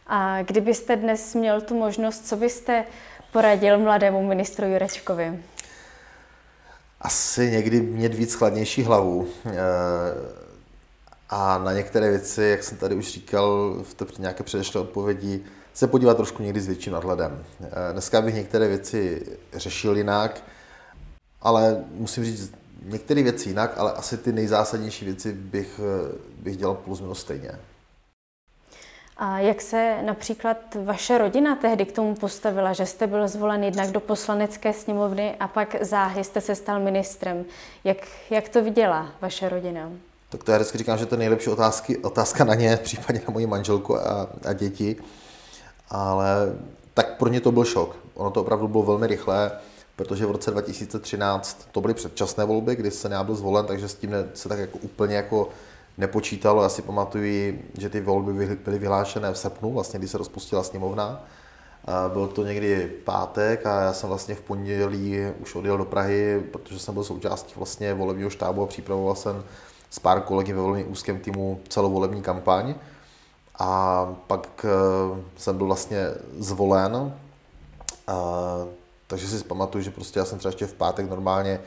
A 0.06 0.42
kdybyste 0.42 0.96
dnes 0.96 1.34
měl 1.34 1.60
tu 1.60 1.78
možnost, 1.78 2.28
co 2.28 2.36
byste 2.36 2.84
poradil 3.32 3.78
mladému 3.78 4.26
ministru 4.26 4.66
Jurečkovi? 4.66 5.38
Asi 7.04 7.50
někdy 7.50 7.80
mít 7.80 8.14
víc 8.14 8.34
chladnější 8.34 8.82
hlavu. 8.82 9.28
E- 9.46 10.44
a 11.28 11.58
na 11.58 11.72
některé 11.72 12.10
věci, 12.10 12.42
jak 12.42 12.62
jsem 12.64 12.78
tady 12.78 12.94
už 12.94 13.12
říkal 13.12 13.78
v 13.82 13.94
té 13.94 14.04
nějaké 14.18 14.42
předešlé 14.44 14.80
odpovědi, 14.80 15.44
se 15.74 15.86
podívat 15.86 16.16
trošku 16.16 16.42
někdy 16.42 16.60
s 16.60 16.66
větším 16.66 16.92
nadhledem. 16.92 17.44
Eh, 17.60 17.92
dneska 17.92 18.22
bych 18.22 18.34
některé 18.34 18.68
věci 18.68 19.26
řešil 19.52 19.96
jinak, 19.96 20.42
ale 21.42 21.84
musím 21.94 22.24
říct 22.24 22.52
některé 22.84 23.22
věci 23.22 23.48
jinak, 23.48 23.74
ale 23.76 23.92
asi 23.92 24.18
ty 24.18 24.32
nejzásadnější 24.32 25.04
věci 25.04 25.32
bych, 25.32 25.80
eh, 25.82 26.12
bych 26.42 26.56
dělal 26.56 26.74
plus 26.74 27.00
minus 27.00 27.20
stejně. 27.20 27.50
A 29.16 29.38
jak 29.38 29.60
se 29.60 29.96
například 30.02 30.56
vaše 30.84 31.18
rodina 31.18 31.56
tehdy 31.56 31.84
k 31.84 31.92
tomu 31.92 32.14
postavila, 32.14 32.72
že 32.72 32.86
jste 32.86 33.06
byl 33.06 33.28
zvolen 33.28 33.64
jednak 33.64 33.90
do 33.90 34.00
poslanecké 34.00 34.72
sněmovny 34.72 35.34
a 35.40 35.48
pak 35.48 35.76
záhy 35.80 36.24
jste 36.24 36.40
se 36.40 36.54
stal 36.54 36.80
ministrem? 36.80 37.44
Jak, 37.84 37.96
jak 38.30 38.48
to 38.48 38.64
viděla 38.64 39.12
vaše 39.20 39.48
rodina? 39.48 39.90
Tak 40.28 40.44
to 40.44 40.52
já 40.52 40.58
vždycky 40.58 40.78
říkám, 40.78 40.98
že 40.98 41.06
to 41.06 41.14
je 41.14 41.18
nejlepší 41.18 41.50
otázky, 41.50 41.98
otázka 41.98 42.44
na 42.44 42.54
ně, 42.54 42.76
případně 42.82 43.22
na 43.28 43.32
moji 43.32 43.46
manželku 43.46 43.96
a, 43.96 44.28
a 44.44 44.52
děti. 44.52 44.96
Ale 45.90 46.54
tak 46.94 47.16
pro 47.16 47.28
ně 47.28 47.40
to 47.40 47.52
byl 47.52 47.64
šok. 47.64 47.96
Ono 48.14 48.30
to 48.30 48.40
opravdu 48.40 48.68
bylo 48.68 48.82
velmi 48.82 49.06
rychlé, 49.06 49.50
protože 49.96 50.26
v 50.26 50.30
roce 50.30 50.50
2013 50.50 51.68
to 51.72 51.80
byly 51.80 51.94
předčasné 51.94 52.44
volby, 52.44 52.76
kdy 52.76 52.90
se 52.90 53.10
byl 53.22 53.34
zvolen, 53.34 53.66
takže 53.66 53.88
s 53.88 53.94
tím 53.94 54.10
se 54.34 54.48
tak 54.48 54.58
jako 54.58 54.78
úplně 54.78 55.16
jako 55.16 55.48
nepočítalo. 55.98 56.62
Já 56.62 56.68
si 56.68 56.82
pamatuju, 56.82 57.58
že 57.78 57.88
ty 57.88 58.00
volby 58.00 58.56
byly 58.64 58.78
vyhlášené 58.78 59.32
v 59.32 59.38
srpnu, 59.38 59.72
vlastně 59.72 59.98
když 59.98 60.10
se 60.10 60.18
rozpustila 60.18 60.62
sněmovna. 60.62 61.24
Byl 62.12 62.28
to 62.28 62.44
někdy 62.44 62.86
pátek 63.04 63.66
a 63.66 63.80
já 63.80 63.92
jsem 63.92 64.08
vlastně 64.08 64.34
v 64.34 64.40
pondělí 64.40 65.18
už 65.40 65.54
odjel 65.54 65.78
do 65.78 65.84
Prahy, 65.84 66.42
protože 66.52 66.78
jsem 66.78 66.94
byl 66.94 67.04
součástí 67.04 67.52
vlastně 67.56 67.94
volebního 67.94 68.30
štábu 68.30 68.62
a 68.62 68.66
připravoval 68.66 69.14
jsem 69.14 69.44
s 69.90 69.98
pár 69.98 70.20
kolegy 70.20 70.52
ve 70.52 70.62
velmi 70.62 70.84
úzkém 70.84 71.18
týmu 71.18 71.60
celou 71.68 71.92
volební 71.92 72.22
kampaň. 72.22 72.74
A 73.58 74.06
pak 74.26 74.66
eh, 74.68 75.20
jsem 75.36 75.56
byl 75.56 75.66
vlastně 75.66 76.06
zvolen, 76.38 77.14
takže 79.06 79.28
si 79.28 79.44
pamatuju, 79.44 79.84
že 79.84 79.90
prostě 79.90 80.18
já 80.18 80.24
jsem 80.24 80.38
třeba 80.38 80.50
ještě 80.50 80.66
v 80.66 80.74
pátek 80.74 81.10
normálně 81.10 81.60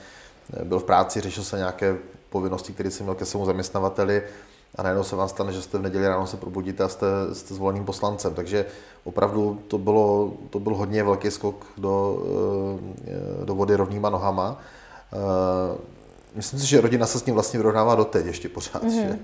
eh, 0.54 0.66
byl 0.66 0.80
v 0.80 0.84
práci, 0.84 1.22
řešil 1.22 1.44
se 1.44 1.58
nějaké 1.58 1.98
povinnosti, 2.30 2.74
které 2.74 2.92
jsem 2.92 3.06
měl 3.06 3.16
ke 3.16 3.26
svému 3.26 3.46
zaměstnavateli 3.46 4.24
a 4.76 4.84
najednou 4.84 5.04
se 5.04 5.16
vám 5.16 5.30
stane, 5.30 5.54
že 5.54 5.62
jste 5.62 5.78
v 5.78 5.82
neděli 5.82 6.08
ráno 6.08 6.28
se 6.28 6.38
probudíte 6.38 6.84
a 6.84 6.88
jste, 6.88 7.08
jste 7.34 7.54
zvoleným 7.54 7.86
poslancem. 7.86 8.34
Takže 8.34 8.66
opravdu 9.04 9.62
to 9.68 9.78
bylo, 9.78 10.34
to 10.50 10.60
byl 10.60 10.76
hodně 10.76 11.04
velký 11.04 11.32
skok 11.32 11.66
do, 11.78 12.24
eh, 13.08 13.46
do 13.46 13.56
vody 13.56 13.76
rovnýma 13.76 14.10
nohama. 14.10 14.60
Myslím 16.36 16.60
si, 16.60 16.68
že 16.68 16.82
rodina 16.82 17.06
se 17.06 17.20
s 17.20 17.26
ním 17.26 17.34
vlastně 17.34 17.60
vyrovnává 17.60 17.96
doteď 17.96 18.26
ještě 18.26 18.50
pořád. 18.50 18.84
Mm-hmm. 18.84 19.18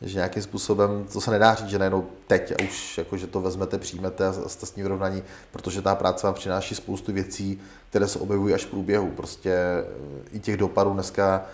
Že, 0.00 0.08
že 0.08 0.14
nějakým 0.14 0.42
způsobem, 0.42 1.06
to 1.12 1.20
se 1.20 1.30
nedá 1.30 1.54
říct, 1.54 1.68
že 1.68 1.78
najednou 1.78 2.06
teď 2.26 2.52
a 2.52 2.64
už 2.64 2.98
jako, 2.98 3.16
že 3.16 3.26
to 3.26 3.40
vezmete, 3.40 3.78
přijmete 3.78 4.26
a 4.26 4.32
jste 4.32 4.66
s 4.66 4.76
ním 4.76 4.84
vyrovnaní, 4.84 5.22
protože 5.52 5.82
ta 5.82 5.94
práce 5.94 6.26
vám 6.26 6.34
přináší 6.34 6.74
spoustu 6.74 7.12
věcí, 7.12 7.60
které 7.90 8.08
se 8.08 8.18
objevují 8.18 8.54
až 8.54 8.64
v 8.64 8.70
průběhu. 8.70 9.10
Prostě 9.10 9.52
eh, 9.52 9.84
i 10.32 10.40
těch 10.40 10.56
dopadů 10.56 10.92
dneska 10.92 11.44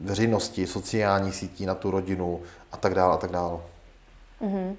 veřejnosti, 0.00 0.66
sociální 0.66 1.32
sítí 1.32 1.66
na 1.66 1.74
tu 1.74 1.90
rodinu 1.90 2.40
a 2.72 2.76
tak 2.76 2.94
dále 2.94 3.14
a 3.14 3.16
tak 3.16 3.30
dále. 3.30 3.58
Mm-hmm. 4.42 4.76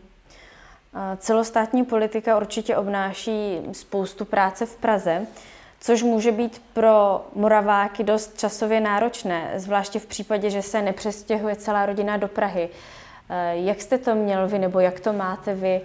Celostátní 1.18 1.86
politika 1.86 2.38
určitě 2.38 2.76
obnáší 2.76 3.60
spoustu 3.74 4.26
práce 4.26 4.66
v 4.66 4.76
Praze 4.76 5.28
což 5.82 6.04
může 6.04 6.32
být 6.32 6.62
pro 6.74 7.26
Moraváky 7.36 8.04
dost 8.04 8.40
časově 8.40 8.82
náročné, 8.82 9.52
zvláště 9.56 10.00
v 10.00 10.06
případě, 10.06 10.50
že 10.50 10.62
se 10.62 10.82
nepřestěhuje 10.82 11.56
celá 11.56 11.86
rodina 11.86 12.18
do 12.18 12.28
Prahy. 12.28 12.70
Eh, 13.30 13.56
jak 13.56 13.82
jste 13.82 13.98
to 13.98 14.16
měl 14.16 14.48
vy, 14.48 14.60
nebo 14.60 14.80
jak 14.80 15.00
to 15.00 15.14
máte 15.14 15.56
vy? 15.56 15.82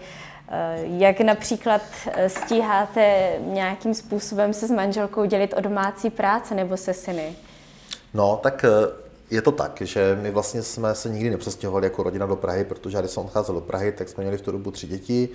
Eh, 0.48 0.78
jak 0.82 1.20
například 1.20 1.82
eh, 2.06 2.28
stíháte 2.28 3.32
nějakým 3.40 3.94
způsobem 3.94 4.52
se 4.52 4.66
s 4.66 4.70
manželkou 4.70 5.24
dělit 5.24 5.54
o 5.56 5.60
domácí 5.60 6.10
práce 6.10 6.54
nebo 6.54 6.76
se 6.76 6.94
syny? 6.94 7.36
No, 8.14 8.40
tak 8.42 8.64
je 9.30 9.42
to 9.42 9.52
tak, 9.52 9.78
že 9.80 10.18
my 10.22 10.30
vlastně 10.30 10.62
jsme 10.62 10.94
se 10.94 11.08
nikdy 11.08 11.30
nepřestěhovali 11.30 11.86
jako 11.86 12.02
rodina 12.02 12.26
do 12.26 12.36
Prahy, 12.36 12.64
protože 12.64 12.98
když 12.98 13.10
jsem 13.10 13.24
odcházel 13.24 13.54
do 13.54 13.60
Prahy, 13.60 13.92
tak 13.92 14.08
jsme 14.08 14.24
měli 14.24 14.38
v 14.38 14.42
tu 14.42 14.52
dobu 14.52 14.70
tři 14.70 14.86
děti. 14.86 15.28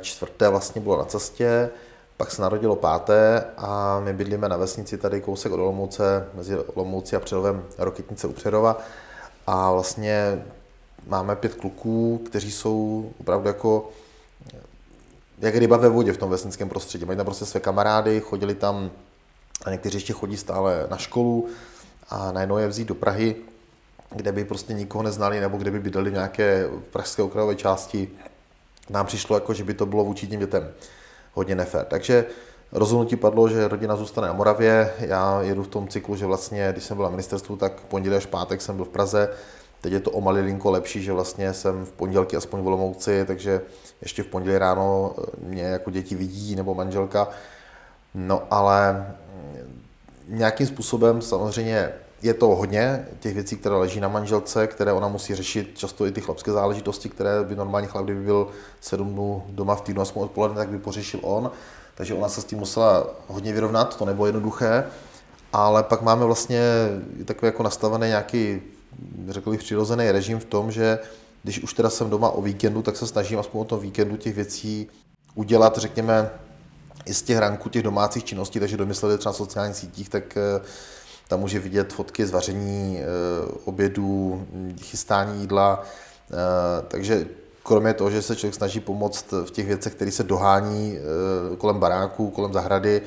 Čtvrté 0.00 0.48
vlastně 0.48 0.80
bylo 0.80 0.98
na 0.98 1.04
cestě. 1.04 1.70
Pak 2.16 2.30
se 2.30 2.42
narodilo 2.42 2.76
páté 2.76 3.44
a 3.56 4.00
my 4.00 4.12
bydlíme 4.12 4.48
na 4.48 4.56
vesnici 4.56 4.98
tady 4.98 5.20
kousek 5.20 5.52
od 5.52 5.60
Olomouce, 5.60 6.28
mezi 6.34 6.58
Olomouci 6.58 7.16
a 7.16 7.20
Přerovem 7.20 7.64
Roketnice 7.78 8.26
u 8.26 8.32
Přerova. 8.32 8.78
A 9.46 9.72
vlastně 9.72 10.44
máme 11.06 11.36
pět 11.36 11.54
kluků, 11.54 12.22
kteří 12.26 12.52
jsou 12.52 13.10
opravdu 13.20 13.48
jako 13.48 13.90
jak 15.38 15.54
ryba 15.54 15.76
ve 15.76 15.88
vodě 15.88 16.12
v 16.12 16.16
tom 16.16 16.30
vesnickém 16.30 16.68
prostředí. 16.68 17.04
Mají 17.04 17.16
tam 17.16 17.26
prostě 17.26 17.44
své 17.44 17.60
kamarády, 17.60 18.20
chodili 18.20 18.54
tam 18.54 18.90
a 19.64 19.70
někteří 19.70 19.96
ještě 19.96 20.12
chodí 20.12 20.36
stále 20.36 20.86
na 20.90 20.96
školu 20.96 21.48
a 22.08 22.32
najednou 22.32 22.58
je 22.58 22.68
vzít 22.68 22.88
do 22.88 22.94
Prahy, 22.94 23.36
kde 24.10 24.32
by 24.32 24.44
prostě 24.44 24.74
nikoho 24.74 25.02
neznali 25.02 25.40
nebo 25.40 25.56
kde 25.56 25.70
by 25.70 25.80
bydleli 25.80 26.10
v 26.10 26.12
nějaké 26.12 26.68
pražské 26.90 27.22
okrajové 27.22 27.54
části. 27.54 28.08
Nám 28.90 29.06
přišlo 29.06 29.36
jako, 29.36 29.54
že 29.54 29.64
by 29.64 29.74
to 29.74 29.86
bylo 29.86 30.04
vůči 30.04 30.26
tím 30.26 30.40
dětem 30.40 30.70
hodně 31.34 31.54
nefér. 31.54 31.84
Takže 31.84 32.26
rozhodnutí 32.72 33.16
padlo, 33.16 33.48
že 33.48 33.68
rodina 33.68 33.96
zůstane 33.96 34.26
na 34.26 34.32
Moravě. 34.32 34.94
Já 34.98 35.42
jedu 35.42 35.62
v 35.62 35.68
tom 35.68 35.88
cyklu, 35.88 36.16
že 36.16 36.26
vlastně, 36.26 36.68
když 36.72 36.84
jsem 36.84 36.96
byl 36.96 37.04
na 37.04 37.10
ministerstvu, 37.10 37.56
tak 37.56 37.80
pondělí 37.80 38.16
až 38.16 38.26
pátek 38.26 38.60
jsem 38.60 38.76
byl 38.76 38.84
v 38.84 38.88
Praze. 38.88 39.28
Teď 39.80 39.92
je 39.92 40.00
to 40.00 40.10
o 40.10 40.20
malilinko 40.20 40.70
lepší, 40.70 41.02
že 41.02 41.12
vlastně 41.12 41.52
jsem 41.52 41.86
v 41.86 41.92
pondělky 41.92 42.36
aspoň 42.36 42.60
v 42.60 42.66
Olomouci, 42.66 43.24
takže 43.26 43.60
ještě 44.02 44.22
v 44.22 44.26
pondělí 44.26 44.58
ráno 44.58 45.14
mě 45.38 45.62
jako 45.62 45.90
děti 45.90 46.14
vidí 46.14 46.56
nebo 46.56 46.74
manželka. 46.74 47.28
No 48.14 48.42
ale 48.50 49.06
nějakým 50.28 50.66
způsobem 50.66 51.22
samozřejmě 51.22 51.92
je 52.22 52.34
to 52.34 52.46
hodně 52.46 53.08
těch 53.20 53.34
věcí, 53.34 53.56
které 53.56 53.74
leží 53.74 54.00
na 54.00 54.08
manželce, 54.08 54.66
které 54.66 54.92
ona 54.92 55.08
musí 55.08 55.34
řešit, 55.34 55.78
často 55.78 56.06
i 56.06 56.12
ty 56.12 56.20
chlapské 56.20 56.52
záležitosti, 56.52 57.08
které 57.08 57.44
by 57.44 57.56
normální 57.56 57.88
chlap, 57.88 58.04
kdyby 58.04 58.20
byl 58.20 58.48
sedm 58.80 59.12
dnů 59.12 59.42
doma 59.48 59.74
v 59.74 59.80
týdnu 59.80 60.02
aspoň 60.02 60.22
odpoledne, 60.22 60.56
tak 60.56 60.68
by 60.68 60.78
pořešil 60.78 61.20
on. 61.22 61.50
Takže 61.94 62.14
ona 62.14 62.28
se 62.28 62.40
s 62.40 62.44
tím 62.44 62.58
musela 62.58 63.06
hodně 63.26 63.52
vyrovnat, 63.52 63.96
to 63.96 64.04
nebylo 64.04 64.26
jednoduché. 64.26 64.84
Ale 65.52 65.82
pak 65.82 66.02
máme 66.02 66.24
vlastně 66.24 66.60
takový 67.24 67.46
jako 67.46 67.62
nastavený 67.62 68.08
nějaký, 68.08 68.62
řekl 69.28 69.50
bych, 69.50 69.60
přirozený 69.60 70.10
režim 70.10 70.38
v 70.38 70.44
tom, 70.44 70.70
že 70.70 70.98
když 71.42 71.62
už 71.62 71.74
teda 71.74 71.90
jsem 71.90 72.10
doma 72.10 72.30
o 72.30 72.42
víkendu, 72.42 72.82
tak 72.82 72.96
se 72.96 73.06
snažím 73.06 73.38
aspoň 73.38 73.60
o 73.60 73.64
tom 73.64 73.80
víkendu 73.80 74.16
těch 74.16 74.34
věcí 74.34 74.88
udělat, 75.34 75.78
řekněme, 75.78 76.30
i 77.06 77.14
z 77.14 77.22
těch 77.22 77.38
ranků 77.38 77.68
těch 77.68 77.82
domácích 77.82 78.24
činností, 78.24 78.60
takže 78.60 78.76
domysleli 78.76 79.18
třeba 79.18 79.32
na 79.32 79.36
sociálních 79.36 79.76
sítích, 79.76 80.08
tak 80.08 80.36
eh, 80.36 80.60
tam 81.28 81.40
může 81.40 81.58
vidět 81.58 81.92
fotky 81.92 82.26
z 82.26 82.30
vaření 82.30 82.98
eh, 83.00 83.04
obědů, 83.64 84.46
chystání 84.82 85.40
jídla. 85.40 85.82
Eh, 86.30 86.34
takže 86.88 87.26
kromě 87.62 87.94
toho, 87.94 88.10
že 88.10 88.22
se 88.22 88.36
člověk 88.36 88.54
snaží 88.54 88.80
pomoct 88.80 89.32
v 89.32 89.50
těch 89.50 89.66
věcech, 89.66 89.94
které 89.94 90.10
se 90.10 90.22
dohání 90.22 90.98
kolem 91.58 91.78
baráku, 91.78 92.30
kolem 92.30 92.52
zahrady, 92.52 93.02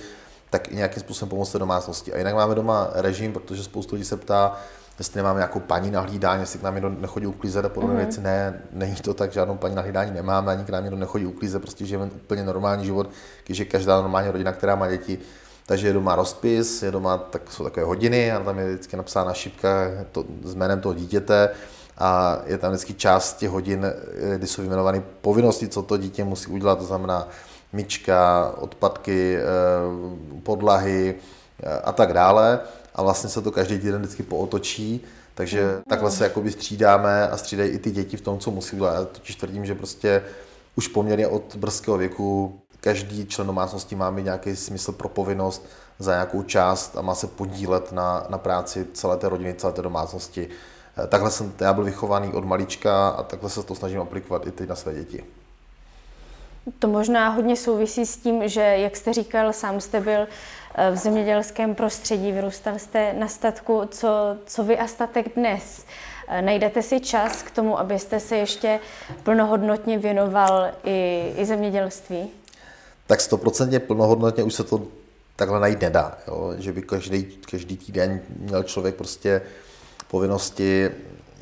tak 0.50 0.72
i 0.72 0.76
nějakým 0.76 1.00
způsobem 1.00 1.30
pomoct 1.30 1.56
domácnosti. 1.56 2.14
A 2.14 2.18
jinak 2.18 2.36
máme 2.36 2.56
doma 2.56 2.90
režim, 2.94 3.34
protože 3.34 3.64
spoustu 3.64 3.96
lidí 3.96 4.06
se 4.06 4.18
ptá, 4.18 4.60
jestli 5.00 5.18
nemáme 5.18 5.38
nějakou 5.38 5.60
paní 5.60 5.92
na 5.92 6.02
hlídání, 6.02 6.42
jestli 6.42 6.60
k 6.60 6.64
nám 6.64 6.74
někdo 6.74 6.90
nechodí 6.90 7.28
uklízet 7.28 7.66
a 7.66 7.70
podobné 7.70 7.96
mm-hmm. 7.96 7.98
věci. 7.98 8.22
Ne, 8.22 8.62
není 8.72 8.96
to 8.96 9.14
tak, 9.14 9.32
žádnou 9.32 9.56
paní 9.56 9.76
na 9.76 9.82
hlídání 9.82 10.12
nemáme, 10.12 10.52
ani 10.52 10.64
k 10.64 10.70
nám 10.70 10.84
někdo 10.84 10.98
nechodí 10.98 11.26
uklízet, 11.26 11.62
prostě 11.62 11.86
žijeme 11.86 12.06
úplně 12.06 12.44
normální 12.44 12.86
život, 12.86 13.10
když 13.46 13.58
je 13.58 13.66
každá 13.66 14.02
normální 14.02 14.30
rodina, 14.30 14.52
která 14.52 14.76
má 14.76 14.90
děti, 14.90 15.20
takže 15.66 15.88
je 15.88 15.94
doma 15.94 16.16
rozpis, 16.16 16.84
je 16.84 16.92
doma, 16.92 17.18
tak 17.18 17.52
jsou 17.52 17.64
takové 17.64 17.86
hodiny 17.86 18.32
a 18.32 18.40
tam 18.40 18.60
je 18.60 18.66
vždycky 18.66 18.98
napsána 18.98 19.34
šipka 19.34 19.70
to, 20.12 20.24
s 20.44 20.56
jménem 20.56 20.82
toho 20.82 20.94
dítěte 20.94 21.50
a 21.98 22.40
je 22.46 22.58
tam 22.58 22.72
vždycky 22.72 22.94
část 22.94 23.38
těch 23.38 23.50
hodin, 23.50 23.86
kdy 24.36 24.48
jsou 24.48 24.62
vyjmenovány 24.62 25.04
povinnosti, 25.22 25.68
co 25.68 25.82
to 25.82 25.98
dítě 25.98 26.24
musí 26.24 26.52
udělat, 26.52 26.80
to 26.80 26.86
znamená 26.86 27.28
myčka, 27.74 28.52
odpadky, 28.58 29.38
eh, 29.38 29.44
podlahy 30.44 31.16
eh, 31.64 31.80
a 31.84 31.92
tak 31.92 32.14
dále. 32.14 32.60
A 33.00 33.02
vlastně 33.02 33.30
se 33.30 33.42
to 33.42 33.52
každý 33.52 33.80
týden 33.80 34.02
vždycky 34.02 34.24
pootočí, 34.24 35.02
takže 35.34 35.82
takhle 35.90 36.12
se 36.12 36.24
jakoby 36.24 36.52
střídáme 36.52 37.30
a 37.30 37.38
střídají 37.38 37.70
i 37.70 37.80
ty 37.80 37.92
děti 37.92 38.18
v 38.18 38.22
tom, 38.22 38.40
co 38.40 38.52
musí 38.52 38.76
udělat. 38.76 38.94
Já 38.94 39.06
totiž 39.06 39.36
tvrdím, 39.36 39.66
že 39.66 39.76
prostě 39.76 40.24
už 40.76 40.88
poměrně 40.88 41.28
od 41.28 41.56
brzkého 41.56 41.98
věku 41.98 42.60
každý 42.80 43.26
člen 43.26 43.48
domácnosti 43.48 43.96
má 43.96 44.10
mít 44.10 44.24
nějaký 44.24 44.56
smysl 44.56 44.92
pro 44.92 45.10
povinnost 45.10 45.66
za 46.00 46.12
nějakou 46.12 46.44
část 46.44 46.98
a 46.98 47.02
má 47.02 47.16
se 47.16 47.28
podílet 47.28 47.92
na, 47.92 48.26
na 48.30 48.38
práci 48.38 48.88
celé 48.94 49.18
té 49.18 49.30
rodiny, 49.30 49.54
celé 49.54 49.74
té 49.74 49.82
domácnosti. 49.82 50.50
Eh, 51.04 51.08
takhle 51.08 51.32
jsem 51.32 51.54
já 51.60 51.74
byl 51.74 51.84
vychovaný 51.84 52.34
od 52.34 52.46
malička 52.46 53.10
a 53.10 53.24
takhle 53.24 53.50
se 53.50 53.64
to 53.64 53.76
snažím 53.76 54.02
aplikovat 54.02 54.48
i 54.48 54.52
teď 54.52 54.70
na 54.70 54.76
své 54.76 54.94
děti. 54.94 55.24
To 56.80 56.88
možná 56.88 57.30
hodně 57.30 57.56
souvisí 57.56 58.06
s 58.06 58.18
tím, 58.18 58.48
že, 58.50 58.62
jak 58.62 58.96
jste 58.96 59.14
říkal, 59.14 59.54
sám 59.54 59.82
jste 59.82 60.00
byl 60.00 60.28
eh, 60.76 60.92
v 60.92 60.96
zemědělském 60.96 61.76
prostředí, 61.76 62.32
vyrůstal 62.32 62.80
jste 62.80 63.14
na 63.14 63.28
statku, 63.28 63.82
co, 63.92 64.08
co 64.46 64.64
vy 64.64 64.78
a 64.78 64.88
statek 64.88 65.36
dnes. 65.36 65.86
Eh, 66.28 66.42
najdete 66.42 66.82
si 66.82 67.00
čas 67.00 67.44
k 67.44 67.52
tomu, 67.52 67.80
abyste 67.80 68.20
se 68.20 68.38
ještě 68.38 68.80
plnohodnotně 69.24 69.98
věnoval 69.98 70.72
i, 70.84 71.34
i 71.38 71.46
zemědělství? 71.46 72.30
tak 73.10 73.22
stoprocentně 73.22 73.80
plnohodnotně 73.80 74.44
už 74.44 74.54
se 74.54 74.64
to 74.64 74.82
takhle 75.36 75.60
najít 75.60 75.82
nedá. 75.82 76.18
Jo? 76.28 76.54
Že 76.58 76.74
by 76.74 76.82
každý, 76.82 77.24
každý 77.52 77.78
týden 77.78 78.22
měl 78.40 78.64
člověk 78.64 78.96
prostě 78.96 79.42
povinnosti. 80.08 80.92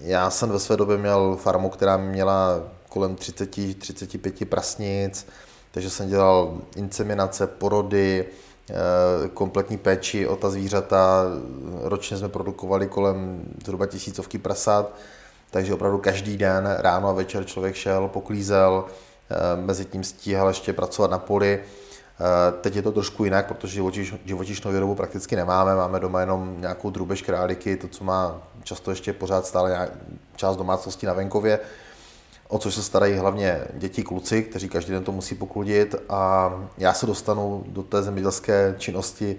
Já 0.02 0.30
jsem 0.30 0.50
ve 0.50 0.60
své 0.60 0.78
době 0.78 0.98
měl 0.98 1.38
farmu, 1.42 1.70
která 1.70 1.98
měla 1.98 2.64
kolem 2.98 3.16
30-35 3.16 4.46
prasnic, 4.46 5.28
takže 5.72 5.90
jsem 5.90 6.10
dělal 6.10 6.58
inseminace, 6.76 7.48
porody, 7.48 8.26
eh, 8.26 8.74
kompletní 9.34 9.78
péči 9.78 10.28
o 10.28 10.36
ta 10.36 10.50
zvířata. 10.50 11.24
Ročně 11.82 12.18
jsme 12.18 12.30
produkovali 12.30 12.88
kolem 12.88 13.42
zhruba 13.66 13.86
tisícovky 13.86 14.38
prasat, 14.38 14.96
takže 15.52 15.74
opravdu 15.74 15.98
každý 15.98 16.38
den, 16.38 16.76
ráno 16.78 17.10
a 17.10 17.14
večer 17.14 17.46
člověk 17.46 17.76
šel, 17.76 18.08
poklízel, 18.08 18.86
eh, 18.86 19.62
mezi 19.62 19.86
tím 19.86 20.04
stíhal 20.04 20.48
ještě 20.48 20.74
pracovat 20.74 21.12
na 21.12 21.20
poli. 21.20 21.60
Eh, 21.60 22.52
teď 22.62 22.76
je 22.76 22.82
to 22.82 22.92
trošku 22.92 23.24
jinak, 23.24 23.48
protože 23.48 23.74
živočiš, 23.74 24.14
živočišnou 24.26 24.72
výrobu 24.72 24.96
prakticky 24.96 25.36
nemáme, 25.36 25.76
máme 25.76 26.00
doma 26.00 26.20
jenom 26.20 26.56
nějakou 26.60 26.90
drůbež 26.90 27.22
králiky, 27.22 27.78
to, 27.78 27.88
co 27.88 28.04
má 28.04 28.42
často 28.64 28.92
ještě 28.92 29.14
pořád 29.14 29.46
stále 29.46 29.90
část 30.36 30.58
domácnosti 30.58 31.06
na 31.06 31.14
venkově, 31.14 31.60
o 32.48 32.58
což 32.58 32.76
se 32.76 32.84
starají 32.84 33.16
hlavně 33.16 33.62
děti, 33.74 34.04
kluci, 34.04 34.44
kteří 34.44 34.70
každý 34.70 34.92
den 34.92 35.04
to 35.04 35.12
musí 35.12 35.36
pokludit 35.36 35.96
a 36.10 36.54
já 36.78 36.94
se 36.94 37.06
dostanu 37.06 37.64
do 37.68 37.84
té 37.84 38.04
zemědělské 38.04 38.76
činnosti 38.78 39.38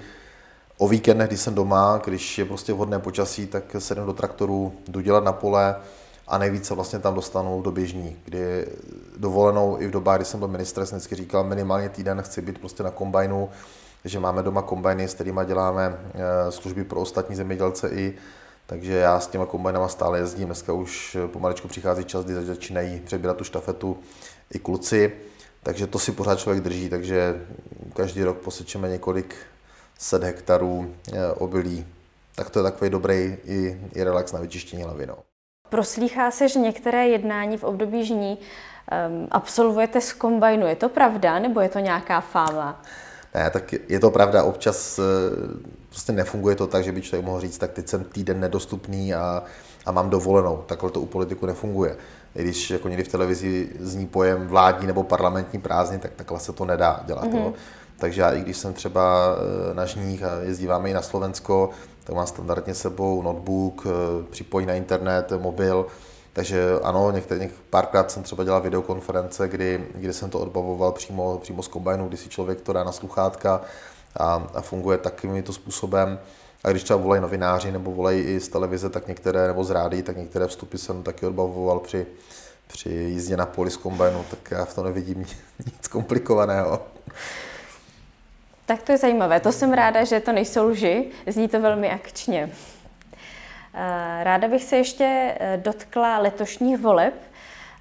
o 0.79 0.88
víkendech, 0.88 1.29
když 1.29 1.41
jsem 1.41 1.55
doma, 1.55 2.00
když 2.05 2.38
je 2.38 2.45
prostě 2.45 2.73
vhodné 2.73 2.99
počasí, 2.99 3.47
tak 3.47 3.77
se 3.79 3.95
jdem 3.95 4.07
do 4.07 4.12
traktoru, 4.12 4.73
jdu 4.88 5.00
dělat 5.00 5.25
na 5.25 5.33
pole, 5.33 5.77
a 6.29 6.38
nejvíce 6.38 6.75
vlastně 6.75 6.99
tam 6.99 7.15
dostanou 7.15 7.62
do 7.62 7.71
běžní, 7.71 8.17
kdy 8.25 8.67
dovolenou 9.17 9.77
i 9.81 9.87
v 9.87 9.91
dobách, 9.91 10.17
kdy 10.17 10.25
jsem 10.25 10.41
byl 10.41 10.49
ministr, 10.49 10.87
jsem 10.87 10.99
vždycky 10.99 11.15
říkal, 11.15 11.45
minimálně 11.45 11.88
týden 11.88 12.23
chci 12.23 12.43
být 12.43 12.59
prostě 12.59 12.83
na 12.83 12.91
kombajnu, 12.91 13.50
že 14.05 14.21
máme 14.21 14.43
doma 14.43 14.62
kombajny, 14.62 15.09
s 15.09 15.15
kterými 15.15 15.41
děláme 15.47 15.99
eh, 16.15 16.53
služby 16.53 16.85
pro 16.85 17.00
ostatní 17.00 17.37
zemědělce 17.37 17.88
i, 17.88 18.15
takže 18.69 18.93
já 18.93 19.21
s 19.21 19.27
těma 19.27 19.47
kombajnama 19.47 19.89
stále 19.89 20.19
jezdím. 20.19 20.47
Dneska 20.47 20.73
už 20.73 21.17
pomaličku 21.27 21.69
přichází 21.69 22.05
čas, 22.05 22.25
kdy 22.25 22.35
začínají 22.35 23.01
přebírat 23.01 23.37
tu 23.37 23.45
štafetu 23.45 23.99
i 24.55 24.59
kluci, 24.59 25.13
takže 25.63 25.87
to 25.87 25.99
si 25.99 26.13
pořád 26.13 26.39
člověk 26.39 26.65
drží, 26.65 26.89
takže 26.89 27.47
každý 27.95 28.25
rok 28.25 28.39
posečeme 28.39 28.89
několik 28.89 29.37
set 29.99 30.23
hektarů 30.23 30.95
eh, 31.13 31.33
obilí. 31.33 31.87
Tak 32.35 32.51
to 32.51 32.59
je 32.59 32.63
takový 32.63 32.91
dobrý 32.91 33.37
i, 33.45 33.81
i 33.95 34.05
relax 34.05 34.33
na 34.33 34.41
vyčištění 34.41 34.83
hlavy. 34.83 35.07
No. 35.07 35.19
Proslýchá 35.69 36.31
se, 36.31 36.49
že 36.49 36.59
některé 36.59 37.09
jednání 37.09 37.57
v 37.57 37.65
období 37.65 38.05
žní 38.05 38.39
um, 38.39 39.29
absolvujete 39.31 40.01
z 40.01 40.13
kombajnu. 40.13 40.67
Je 40.67 40.77
to 40.77 40.89
pravda, 40.89 41.39
nebo 41.39 41.61
je 41.61 41.69
to 41.69 41.79
nějaká 41.79 42.21
fáma? 42.21 42.83
Ne, 43.35 43.50
tak 43.50 43.75
je 43.88 44.00
to 44.00 44.11
pravda. 44.11 44.42
Občas 44.42 44.99
eh, 44.99 45.02
prostě 45.88 46.12
nefunguje 46.12 46.56
to 46.56 46.66
tak, 46.66 46.85
že 46.85 46.92
by 46.92 47.02
člověk 47.02 47.26
mohl 47.26 47.40
říct, 47.40 47.58
tak 47.58 47.73
teď 47.73 47.88
jsem 47.88 48.04
týden 48.04 48.40
nedostupný 48.40 49.14
a, 49.14 49.42
a 49.87 49.92
mám 49.92 50.11
dovolenou. 50.11 50.64
Takhle 50.66 50.90
to 50.90 51.00
u 51.00 51.06
politiku 51.06 51.47
nefunguje. 51.47 51.97
I 52.35 52.42
když 52.42 52.70
jako 52.70 52.88
někdy 52.88 53.04
v 53.04 53.08
televizi 53.08 53.68
zní 53.80 54.06
pojem 54.06 54.47
vládní 54.47 54.87
nebo 54.87 55.02
parlamentní 55.02 55.61
prázdnin, 55.61 56.00
tak 56.00 56.11
takhle 56.16 56.40
se 56.40 56.52
to 56.52 56.64
nedá 56.64 57.00
dělat. 57.06 57.25
Mm-hmm. 57.25 57.52
Takže 57.99 58.20
já, 58.20 58.32
i 58.32 58.40
když 58.40 58.56
jsem 58.56 58.73
třeba 58.73 59.37
eh, 59.70 59.75
na 59.75 59.87
žních 59.87 60.23
a 60.23 60.38
jezdíváme 60.40 60.90
i 60.90 60.94
na 60.94 61.02
Slovensko, 61.02 61.70
tak 62.04 62.16
mám 62.16 62.26
standardně 62.26 62.75
sebou 62.75 63.23
notebook, 63.23 63.87
eh, 63.87 64.25
připojení 64.30 64.66
na 64.66 64.75
internet, 64.75 65.32
mobil, 65.38 65.87
takže 66.32 66.64
ano, 66.82 67.11
některý, 67.11 67.50
párkrát 67.70 68.11
jsem 68.11 68.23
třeba 68.23 68.44
dělal 68.44 68.61
videokonference, 68.61 69.49
kdy, 69.49 69.88
kdy 69.94 70.12
jsem 70.12 70.30
to 70.30 70.40
odbavoval 70.40 70.92
přímo, 70.92 71.38
přímo 71.38 71.62
z 71.62 71.68
kombajnu, 71.68 72.08
kdy 72.08 72.16
si 72.16 72.28
člověk 72.28 72.61
to 72.61 72.73
dá 72.73 72.85
na 72.85 72.92
sluchátka 72.92 73.61
a, 74.16 74.47
a 74.54 74.61
funguje 74.61 74.99
takovýmto 74.99 75.52
způsobem. 75.52 76.18
A 76.64 76.70
když 76.70 76.82
třeba 76.82 76.99
volají 76.99 77.23
novináři 77.23 77.73
nebo 77.73 77.90
volají 77.90 78.23
i 78.23 78.40
z 78.40 78.49
televize, 78.49 78.90
tak 78.90 79.06
některé, 79.06 79.47
nebo 79.47 79.64
z 79.64 79.70
rádií, 79.70 80.02
tak 80.02 80.16
některé 80.16 80.47
vstupy 80.47 80.76
jsem 80.76 81.02
taky 81.02 81.26
odbavoval 81.26 81.80
při, 81.80 82.06
při 82.66 82.88
jízdě 82.88 83.37
na 83.37 83.47
poli 83.47 83.70
z 83.70 83.76
kombajnu, 83.76 84.25
tak 84.30 84.50
já 84.50 84.64
v 84.64 84.75
tom 84.75 84.85
nevidím 84.85 85.18
nic 85.66 85.88
komplikovaného. 85.88 86.82
Tak 88.66 88.82
to 88.82 88.92
je 88.92 88.99
zajímavé. 88.99 89.40
To 89.40 89.52
jsem 89.52 89.73
ráda, 89.73 90.04
že 90.04 90.20
to 90.20 90.32
nejsou 90.32 90.66
lži. 90.66 91.11
Zní 91.26 91.49
to 91.49 91.61
velmi 91.61 91.90
akčně. 91.90 92.52
Eh, 93.75 94.25
ráda 94.25 94.49
bych 94.49 94.65
se 94.65 94.76
ještě 94.76 95.35
eh, 95.41 95.61
dotkla 95.65 96.19
letošních 96.19 96.78
voleb. 96.78 97.15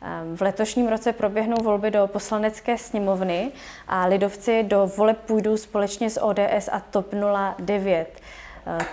Eh, 0.02 0.36
v 0.36 0.41
letošním 0.41 0.88
roce 0.88 1.13
proběhnou 1.13 1.58
volby 1.63 1.91
do 1.91 2.08
poslanecké 2.08 2.78
sněmovny 2.78 3.52
a 3.88 4.06
lidovci 4.06 4.63
do 4.63 4.91
voleb 4.97 5.17
půjdou 5.26 5.58
společně 5.58 6.10
s 6.10 6.21
ODS 6.21 6.69
a 6.71 6.80
TOP 6.80 7.13
09. 7.60 8.08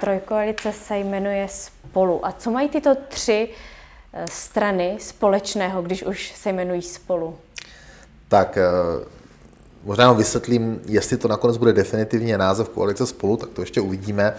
Trojkoalice 0.01 0.73
se 0.73 0.99
jmenuje 0.99 1.49
Spolu. 1.49 2.27
A 2.27 2.33
co 2.33 2.51
mají 2.51 2.69
tyto 2.69 2.95
tři 3.09 3.49
strany 4.31 4.97
společného, 5.01 5.83
když 5.83 6.03
už 6.03 6.33
se 6.37 6.51
jmenují 6.51 6.83
Spolu? 6.83 7.39
Tak 8.29 8.59
Možná 9.85 10.13
vysvětlím, 10.13 10.81
jestli 10.87 11.17
to 11.17 11.29
nakonec 11.29 11.57
bude 11.57 11.73
definitivně 11.73 12.39
název 12.39 12.69
koalice 12.69 13.07
spolu, 13.07 13.37
tak 13.37 13.49
to 13.49 13.63
ještě 13.63 13.81
uvidíme. 13.81 14.35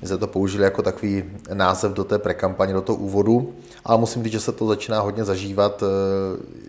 My 0.00 0.08
jsme 0.08 0.18
to 0.18 0.26
použili 0.26 0.64
jako 0.64 0.82
takový 0.82 1.24
název 1.52 1.92
do 1.92 2.04
té 2.04 2.18
prekampaně, 2.18 2.72
do 2.72 2.80
toho 2.80 2.98
úvodu, 2.98 3.54
ale 3.84 3.98
musím 3.98 4.24
říct, 4.24 4.32
že 4.32 4.40
se 4.40 4.52
to 4.52 4.66
začíná 4.66 5.00
hodně 5.00 5.24
zažívat. 5.24 5.82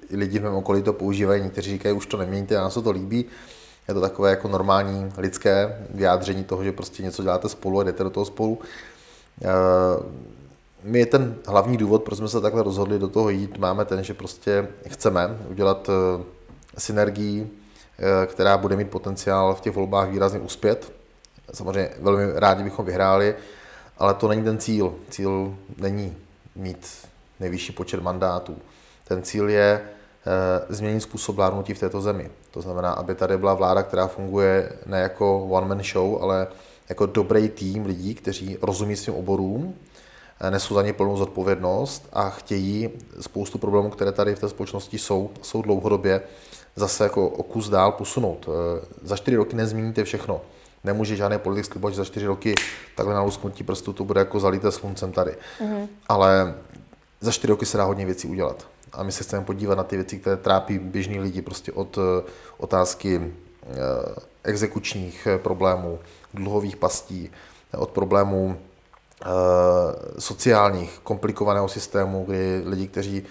I 0.10 0.18
lidi 0.18 0.40
v 0.40 0.44
mém 0.44 0.54
okolí 0.54 0.82
to 0.82 0.94
používají, 0.94 1.44
někteří 1.44 1.72
říkají, 1.72 1.96
už 1.96 2.06
to 2.06 2.18
neměníte, 2.18 2.56
nám 2.56 2.72
se 2.72 2.82
to 2.82 2.92
líbí. 2.92 3.26
Je 3.88 3.94
to 3.94 4.02
takové 4.02 4.30
jako 4.30 4.48
normální 4.48 5.12
lidské 5.18 5.86
vyjádření 5.90 6.44
toho, 6.44 6.64
že 6.64 6.72
prostě 6.72 7.04
něco 7.04 7.24
děláte 7.24 7.50
spolu 7.50 7.80
a 7.80 7.84
jdete 7.84 8.04
do 8.04 8.10
toho 8.10 8.26
spolu. 8.26 8.60
My 10.84 11.06
ten 11.06 11.36
hlavní 11.46 11.78
důvod, 11.78 12.04
proč 12.04 12.18
jsme 12.18 12.28
se 12.28 12.42
takhle 12.42 12.64
rozhodli 12.64 13.00
do 13.00 13.08
toho 13.08 13.30
jít, 13.30 13.58
máme 13.58 13.86
ten, 13.86 14.04
že 14.04 14.14
prostě 14.14 14.68
chceme 14.88 15.38
udělat 15.50 15.90
synergii 16.78 17.50
Eh, 18.02 18.26
která 18.26 18.58
bude 18.58 18.76
mít 18.76 18.90
potenciál 18.90 19.56
v 19.56 19.62
těch 19.62 19.76
volbách 19.76 20.10
výrazně 20.10 20.40
uspět. 20.40 20.92
Samozřejmě 21.54 21.90
velmi 22.00 22.40
rádi 22.40 22.64
bychom 22.64 22.86
vyhráli, 22.86 23.36
ale 23.98 24.14
to 24.14 24.28
není 24.28 24.44
ten 24.44 24.58
cíl. 24.58 24.96
Cíl 25.10 25.56
není 25.78 26.18
mít 26.56 26.88
nejvyšší 27.40 27.72
počet 27.72 28.02
mandátů. 28.04 28.58
Ten 29.08 29.24
cíl 29.24 29.50
je 29.50 29.66
e, 29.70 29.82
změnit 30.70 31.02
způsob 31.02 31.36
vládnutí 31.36 31.74
v 31.74 31.80
této 31.80 32.02
zemi. 32.02 32.30
To 32.52 32.62
znamená, 32.62 32.92
aby 32.92 33.16
tady 33.16 33.38
byla 33.38 33.54
vláda, 33.54 33.84
která 33.84 34.08
funguje 34.08 34.72
ne 34.86 35.00
jako 35.00 35.46
one-man 35.46 35.84
show, 35.84 36.24
ale 36.24 36.48
jako 36.90 37.06
dobrý 37.06 37.50
tým 37.50 37.86
lidí, 37.86 38.16
kteří 38.16 38.58
rozumí 38.62 38.96
svým 38.96 39.16
oborům, 39.16 39.76
eh, 40.42 40.52
nesou 40.52 40.76
za 40.76 40.82
ně 40.82 40.94
plnou 40.94 41.18
zodpovědnost 41.18 42.10
a 42.14 42.30
chtějí 42.30 42.90
spoustu 43.22 43.58
problémů, 43.58 43.90
které 43.90 44.12
tady 44.12 44.36
v 44.36 44.40
té 44.40 44.50
společnosti 44.50 44.98
jsou, 44.98 45.30
jsou 45.42 45.62
dlouhodobě, 45.62 46.22
zase 46.76 47.04
jako 47.04 47.30
o 47.30 47.44
kus 47.44 47.70
dál 47.70 47.92
posunout. 47.92 48.50
Eh, 48.50 48.86
za 49.04 49.18
čtyři 49.18 49.38
roky 49.38 49.56
nezmíníte 49.56 50.04
všechno. 50.04 50.42
Nemůže 50.84 51.16
žádný 51.16 51.38
politik 51.38 51.66
slibovat, 51.66 51.94
že 51.94 51.98
za 51.98 52.06
čtyři 52.06 52.26
roky 52.26 52.56
takhle 52.96 53.14
na 53.14 53.22
lusknutí 53.22 53.64
prstu 53.64 53.94
to 53.94 54.04
bude 54.04 54.20
jako 54.20 54.40
zalité 54.40 54.72
sluncem 54.72 55.12
tady. 55.12 55.32
Mm-hmm. 55.32 55.88
Ale 56.08 56.56
za 57.22 57.32
čtyři 57.32 57.52
roky 57.52 57.66
se 57.66 57.78
dá 57.78 57.84
hodně 57.84 58.06
věcí 58.06 58.28
udělat. 58.28 58.68
A 58.94 59.04
my 59.04 59.12
se 59.12 59.24
chceme 59.24 59.46
podívat 59.46 59.78
na 59.78 59.84
ty 59.84 59.96
věci, 59.96 60.20
které 60.20 60.38
trápí 60.38 60.80
běžní 60.80 61.20
lidi, 61.20 61.42
prostě 61.42 61.72
od 61.72 61.98
eh, 61.98 62.24
otázky 62.58 63.22
eh, 63.22 63.76
exekučních 64.44 65.28
problémů, 65.38 66.00
dluhových 66.34 66.78
pastí, 66.78 67.32
od 67.78 67.90
problémů 67.90 68.58
sociálních, 70.20 71.00
komplikovaného 71.04 71.68
systému, 71.68 72.26
kdy 72.28 72.62
lidi, 72.66 72.88
kteří 72.88 73.24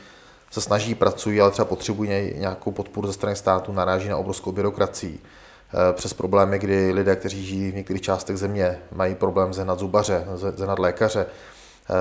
se 0.50 0.60
snaží, 0.60 0.94
pracují, 0.94 1.40
ale 1.40 1.50
třeba 1.50 1.64
potřebují 1.64 2.10
nějakou 2.36 2.70
podporu 2.70 3.06
ze 3.06 3.12
strany 3.12 3.36
státu, 3.36 3.72
naráží 3.72 4.08
na 4.08 4.16
obrovskou 4.16 4.52
byrokracii. 4.52 5.20
Eh, 5.74 5.92
přes 5.92 6.14
problémy, 6.14 6.58
kdy 6.58 6.92
lidé, 6.92 7.16
kteří 7.16 7.46
žijí 7.46 7.70
v 7.70 7.74
některých 7.74 8.02
částech 8.02 8.36
země, 8.36 8.78
mají 8.92 9.14
problém 9.14 9.54
zehnat 9.54 9.78
zubaře, 9.78 10.24
zehnat 10.34 10.78
lékaře, 10.78 11.26
eh, 11.26 11.94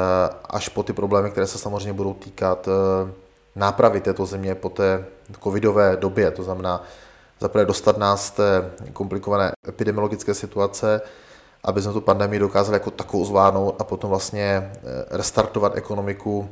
až 0.49 0.69
po 0.69 0.83
ty 0.83 0.93
problémy, 0.93 1.31
které 1.31 1.47
se 1.47 1.57
samozřejmě 1.57 1.93
budou 1.93 2.13
týkat 2.13 2.67
eh, 2.67 3.11
nápravy 3.55 4.01
této 4.01 4.25
země 4.25 4.55
po 4.55 4.69
té 4.69 5.05
covidové 5.43 5.97
době, 5.97 6.31
to 6.31 6.43
znamená 6.43 6.83
zaprvé 7.39 7.65
dostat 7.65 7.97
nás 7.97 8.27
z 8.27 8.31
té 8.31 8.71
komplikované 8.93 9.51
epidemiologické 9.67 10.33
situace, 10.33 11.01
aby 11.63 11.81
jsme 11.81 11.93
tu 11.93 12.01
pandemii 12.01 12.39
dokázali 12.39 12.75
jako 12.75 12.91
takovou 12.91 13.25
zvládnout 13.25 13.75
a 13.79 13.83
potom 13.83 14.09
vlastně 14.09 14.71
restartovat 15.09 15.75
ekonomiku 15.75 16.49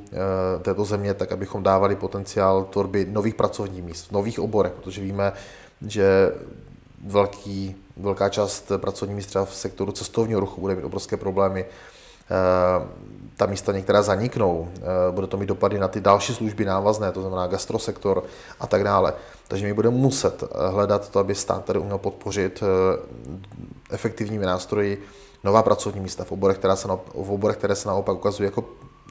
této 0.62 0.86
země 0.86 1.14
tak, 1.14 1.32
abychom 1.32 1.64
dávali 1.64 1.96
potenciál 1.96 2.64
tvorby 2.64 3.08
nových 3.10 3.36
pracovních 3.36 3.84
míst, 3.84 4.12
nových 4.12 4.40
oborech, 4.40 4.72
protože 4.72 5.02
víme, 5.02 5.34
že 5.88 6.32
velký, 7.06 7.76
velká 7.98 8.30
část 8.30 8.72
pracovních 8.78 9.16
míst 9.16 9.28
třeba 9.28 9.46
v 9.46 9.56
sektoru 9.56 9.92
cestovního 9.92 10.40
ruchu 10.40 10.62
bude 10.62 10.76
mít 10.76 10.84
obrovské 10.84 11.18
problémy. 11.18 11.66
Eh, 11.66 12.88
ta 13.38 13.46
místa 13.46 13.72
některá 13.72 14.02
zaniknou, 14.02 14.70
bude 15.12 15.28
to 15.28 15.38
mít 15.38 15.46
dopady 15.46 15.80
na 15.80 15.88
ty 15.88 16.02
další 16.02 16.34
služby 16.34 16.66
návazné, 16.66 17.12
to 17.12 17.22
znamená 17.22 17.48
gastrosektor 17.48 18.24
a 18.60 18.68
tak 18.68 18.84
dále. 18.84 19.14
Takže 19.48 19.66
my 19.66 19.74
budeme 19.74 19.98
muset 19.98 20.44
hledat 20.70 21.10
to, 21.10 21.20
aby 21.20 21.36
stát 21.36 21.66
tady 21.66 21.80
uměl 21.80 21.98
podpořit 21.98 22.64
efektivními 23.92 24.46
nástroji 24.46 25.04
nová 25.44 25.64
pracovní 25.64 26.02
místa 26.02 26.24
v 26.24 26.32
oborech, 26.32 26.58
která 26.58 26.76
se 26.76 26.88
na, 26.88 26.96
v 26.96 27.32
oborech, 27.32 27.58
které 27.58 27.76
se 27.76 27.88
naopak 27.88 28.16
ukazují 28.16 28.48
jako 28.48 28.64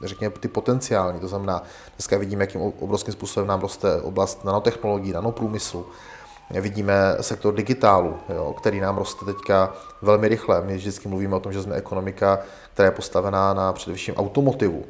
řekněme, 0.03 0.35
ty 0.39 0.47
potenciální. 0.47 1.19
To 1.19 1.27
znamená, 1.27 1.63
dneska 1.97 2.17
vidíme, 2.17 2.43
jakým 2.43 2.61
obrovským 2.61 3.13
způsobem 3.13 3.47
nám 3.47 3.59
roste 3.59 4.01
oblast 4.01 4.45
nanotechnologií, 4.45 5.13
nanoprůmyslu. 5.13 5.85
Vidíme 6.51 6.93
sektor 7.21 7.53
digitálu, 7.53 8.17
jo, 8.29 8.55
který 8.57 8.79
nám 8.79 8.97
roste 8.97 9.25
teďka 9.25 9.73
velmi 10.01 10.27
rychle. 10.27 10.61
My 10.61 10.75
vždycky 10.75 11.07
mluvíme 11.07 11.35
o 11.35 11.39
tom, 11.39 11.53
že 11.53 11.61
jsme 11.61 11.75
ekonomika, 11.75 12.39
která 12.73 12.85
je 12.85 12.91
postavená 12.91 13.53
na 13.53 13.73
především 13.73 14.15
automotivu 14.15 14.85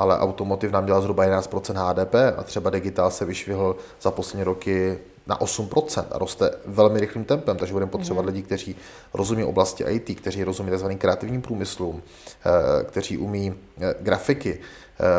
ale 0.00 0.18
automotiv 0.18 0.72
nám 0.72 0.86
dělá 0.86 1.00
zhruba 1.00 1.24
11% 1.24 1.88
HDP 1.88 2.14
a 2.36 2.42
třeba 2.42 2.70
digitál 2.70 3.10
se 3.10 3.24
vyšvihl 3.24 3.76
za 4.00 4.10
poslední 4.10 4.44
roky 4.44 4.98
na 5.26 5.38
8% 5.38 6.04
a 6.10 6.18
roste 6.18 6.50
velmi 6.66 7.00
rychlým 7.00 7.24
tempem, 7.24 7.56
takže 7.56 7.72
budeme 7.72 7.90
potřebovat 7.90 8.22
mm. 8.22 8.26
lidi, 8.26 8.42
kteří 8.42 8.76
rozumí 9.14 9.44
oblasti 9.44 9.84
IT, 9.84 10.20
kteří 10.20 10.44
rozumí 10.44 10.70
tzv. 10.70 10.86
kreativním 10.98 11.42
průmyslům, 11.42 12.02
eh, 12.02 12.84
kteří 12.84 13.18
umí 13.18 13.54
eh, 13.80 13.94
grafiky, 14.00 14.60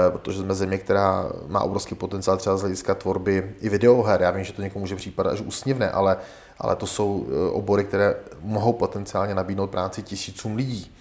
protože 0.10 0.40
jsme 0.40 0.54
země, 0.54 0.78
která 0.78 1.30
má 1.48 1.62
obrovský 1.62 1.96
potenciál 1.96 2.38
třeba 2.38 2.58
z 2.58 2.62
hlediska 2.62 2.96
tvorby 2.96 3.56
i 3.62 3.70
videoher. 3.70 4.22
Já 4.22 4.32
vím, 4.32 4.44
že 4.44 4.54
to 4.54 4.62
někomu 4.62 4.84
může 4.84 4.96
připadat 4.96 5.34
až 5.34 5.42
úsměvné, 5.42 5.92
ale, 5.92 6.18
ale 6.60 6.76
to 6.76 6.88
jsou 6.88 7.28
obory, 7.52 7.84
které 7.84 8.16
mohou 8.42 8.74
potenciálně 8.74 9.36
nabídnout 9.36 9.70
práci 9.70 10.04
tisícům 10.04 10.56
lidí. 10.56 10.92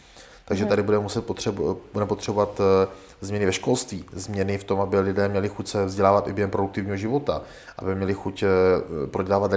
Takže 0.51 0.67
tady 0.67 0.83
budeme 0.83 1.03
muset 1.03 1.27
potřebu, 1.27 1.81
budeme 1.93 2.09
potřebovat 2.09 2.61
eh, 2.61 2.89
změny 3.21 3.47
ve 3.47 3.53
školství, 3.53 4.05
změny 4.13 4.59
v 4.59 4.65
tom, 4.65 4.81
aby 4.81 5.01
lidé 5.01 5.29
měli 5.29 5.49
chuť 5.49 5.69
se 5.69 5.85
vzdělávat 5.85 6.29
i 6.29 6.33
během 6.33 6.51
produktivního 6.51 6.97
života, 6.97 7.43
aby 7.79 7.95
měli 7.95 8.15
chuť 8.15 8.43
eh, 8.43 8.47
prodělávat 9.07 9.53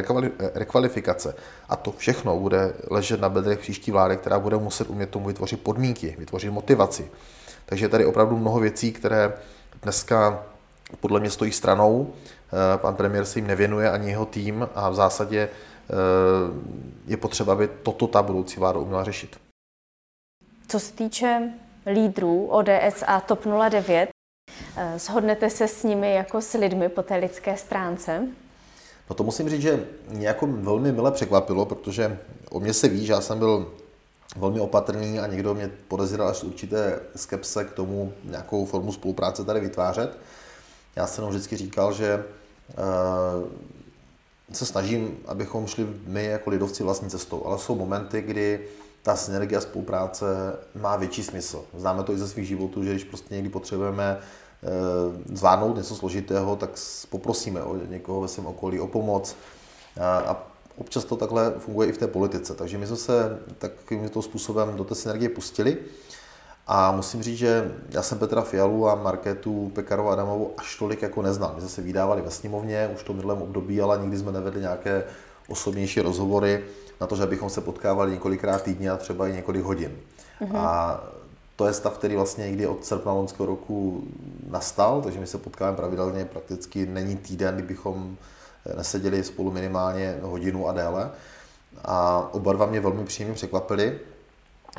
rekvalifikace. 0.53 1.35
A 1.69 1.75
to 1.75 1.91
všechno 1.91 2.39
bude 2.39 2.73
ležet 2.89 3.21
na 3.21 3.29
bedrech 3.29 3.59
příští 3.59 3.91
vlády, 3.91 4.17
která 4.17 4.39
bude 4.39 4.57
muset 4.57 4.89
umět 4.89 5.09
tomu 5.09 5.27
vytvořit 5.27 5.61
podmínky, 5.63 6.15
vytvořit 6.19 6.51
motivaci. 6.51 7.11
Takže 7.65 7.85
je 7.85 7.89
tady 7.89 8.05
opravdu 8.05 8.37
mnoho 8.37 8.59
věcí, 8.59 8.91
které 8.91 9.33
dneska 9.81 10.43
podle 10.99 11.19
mě 11.19 11.29
stojí 11.29 11.51
stranou. 11.51 12.13
Eh, 12.13 12.77
pan 12.77 12.95
premiér 12.95 13.25
se 13.25 13.39
jim 13.39 13.47
nevěnuje 13.47 13.91
ani 13.91 14.09
jeho 14.09 14.25
tým 14.25 14.69
a 14.75 14.89
v 14.89 14.95
zásadě 14.95 15.49
je 17.07 17.17
potřeba, 17.17 17.53
aby 17.53 17.69
toto 17.83 18.07
ta 18.07 18.23
budoucí 18.23 18.59
vláda 18.59 18.79
uměla 18.79 19.03
řešit. 19.03 19.37
Co 20.67 20.79
se 20.79 20.93
týče 20.93 21.53
lídrů 21.85 22.47
ODS 22.47 23.03
a 23.07 23.21
TOP 23.21 23.45
09, 23.45 24.09
eh, 24.77 24.99
shodnete 24.99 25.49
se 25.49 25.67
s 25.67 25.83
nimi 25.83 26.13
jako 26.13 26.41
s 26.41 26.53
lidmi 26.53 26.89
po 26.89 27.03
té 27.03 27.15
lidské 27.15 27.57
stránce? 27.57 28.27
No 29.09 29.15
to 29.15 29.23
musím 29.23 29.49
říct, 29.49 29.61
že 29.61 29.85
mě 30.09 30.27
jako 30.27 30.47
velmi 30.47 30.91
mile 30.91 31.11
překvapilo, 31.11 31.65
protože 31.65 32.19
o 32.49 32.59
mě 32.59 32.73
se 32.73 32.87
ví, 32.87 33.05
že 33.05 33.13
já 33.13 33.21
jsem 33.21 33.39
byl 33.39 33.71
velmi 34.35 34.59
opatrný 34.59 35.19
a 35.19 35.27
někdo 35.27 35.53
mě 35.53 35.71
podezíral 35.87 36.27
až 36.27 36.43
určité 36.43 36.99
skepse 37.15 37.65
k 37.65 37.71
tomu 37.71 38.13
nějakou 38.23 38.65
formu 38.65 38.91
spolupráce 38.91 39.43
tady 39.43 39.59
vytvářet. 39.59 40.17
Já 40.95 41.07
jsem 41.07 41.25
vždycky 41.25 41.57
říkal, 41.57 41.93
že 41.93 42.23
uh, 42.77 43.47
se 44.51 44.65
snažím, 44.65 45.17
abychom 45.27 45.67
šli 45.67 45.87
my 46.07 46.25
jako 46.25 46.49
lidovci 46.49 46.83
vlastní 46.83 47.09
cestou, 47.09 47.45
ale 47.45 47.59
jsou 47.59 47.75
momenty, 47.75 48.21
kdy 48.21 48.67
ta 49.03 49.15
synergie 49.15 49.57
a 49.57 49.61
spolupráce 49.61 50.25
má 50.75 50.95
větší 50.95 51.23
smysl. 51.23 51.63
Známe 51.77 52.03
to 52.03 52.13
i 52.13 52.17
ze 52.17 52.27
svých 52.27 52.47
životů, 52.47 52.83
že 52.83 52.91
když 52.91 53.03
prostě 53.03 53.35
někdy 53.35 53.49
potřebujeme 53.49 54.17
eh, 54.17 54.67
zvládnout 55.35 55.77
něco 55.77 55.95
složitého, 55.95 56.55
tak 56.55 56.69
poprosíme 57.09 57.63
o 57.63 57.75
někoho 57.75 58.21
ve 58.21 58.27
svém 58.27 58.45
okolí 58.45 58.79
o 58.79 58.87
pomoc. 58.87 59.35
A 60.27 60.52
občas 60.77 61.05
to 61.05 61.15
takhle 61.15 61.53
funguje 61.59 61.89
i 61.89 61.91
v 61.91 61.97
té 61.97 62.07
politice. 62.07 62.53
Takže 62.53 62.77
my 62.77 62.87
jsme 62.87 62.95
se 62.95 63.39
takovým 63.57 64.09
způsobem 64.21 64.75
do 64.75 64.83
té 64.83 64.95
synergie 64.95 65.29
pustili. 65.29 65.77
A 66.67 66.91
musím 66.91 67.23
říct, 67.23 67.37
že 67.37 67.71
já 67.89 68.01
jsem 68.01 68.19
Petra 68.19 68.41
Fialu 68.41 68.89
a 68.89 68.95
Marketu 68.95 69.71
Pekarovou 69.75 70.09
Adamovou 70.09 70.53
až 70.57 70.75
tolik 70.79 71.01
jako 71.01 71.21
neznám. 71.21 71.51
My 71.55 71.61
jsme 71.61 71.69
se 71.69 71.81
vydávali 71.81 72.21
ve 72.21 72.31
sněmovně 72.31 72.91
už 72.93 73.01
v 73.01 73.03
tom 73.03 73.15
minulém 73.15 73.41
období, 73.41 73.81
ale 73.81 73.99
nikdy 74.01 74.17
jsme 74.17 74.31
nevedli 74.31 74.61
nějaké 74.61 75.03
osobnější 75.47 76.01
rozhovory 76.01 76.63
na 77.01 77.07
to, 77.07 77.15
že 77.15 77.25
bychom 77.25 77.49
se 77.49 77.61
potkávali 77.61 78.11
několikrát 78.11 78.63
týdně 78.63 78.91
a 78.91 78.97
třeba 78.97 79.27
i 79.27 79.33
několik 79.33 79.63
hodin. 79.63 79.91
Mm-hmm. 80.41 80.57
A 80.57 81.03
to 81.55 81.67
je 81.67 81.73
stav, 81.73 81.97
který 81.97 82.15
vlastně 82.15 82.45
někdy 82.45 82.67
od 82.67 82.85
srpna 82.85 83.13
loňského 83.13 83.45
roku 83.45 84.03
nastal, 84.49 85.01
takže 85.01 85.19
my 85.19 85.27
se 85.27 85.37
potkáváme 85.37 85.77
pravidelně, 85.77 86.25
prakticky 86.25 86.85
není 86.85 87.15
týden, 87.15 87.55
kdybychom 87.55 88.17
neseděli 88.77 89.23
spolu 89.23 89.51
minimálně 89.51 90.17
hodinu 90.21 90.67
a 90.67 90.73
déle. 90.73 91.11
A 91.85 92.27
oba 92.33 92.53
dva 92.53 92.65
mě 92.65 92.79
velmi 92.79 93.05
příjemně 93.05 93.35
překvapili. 93.35 93.99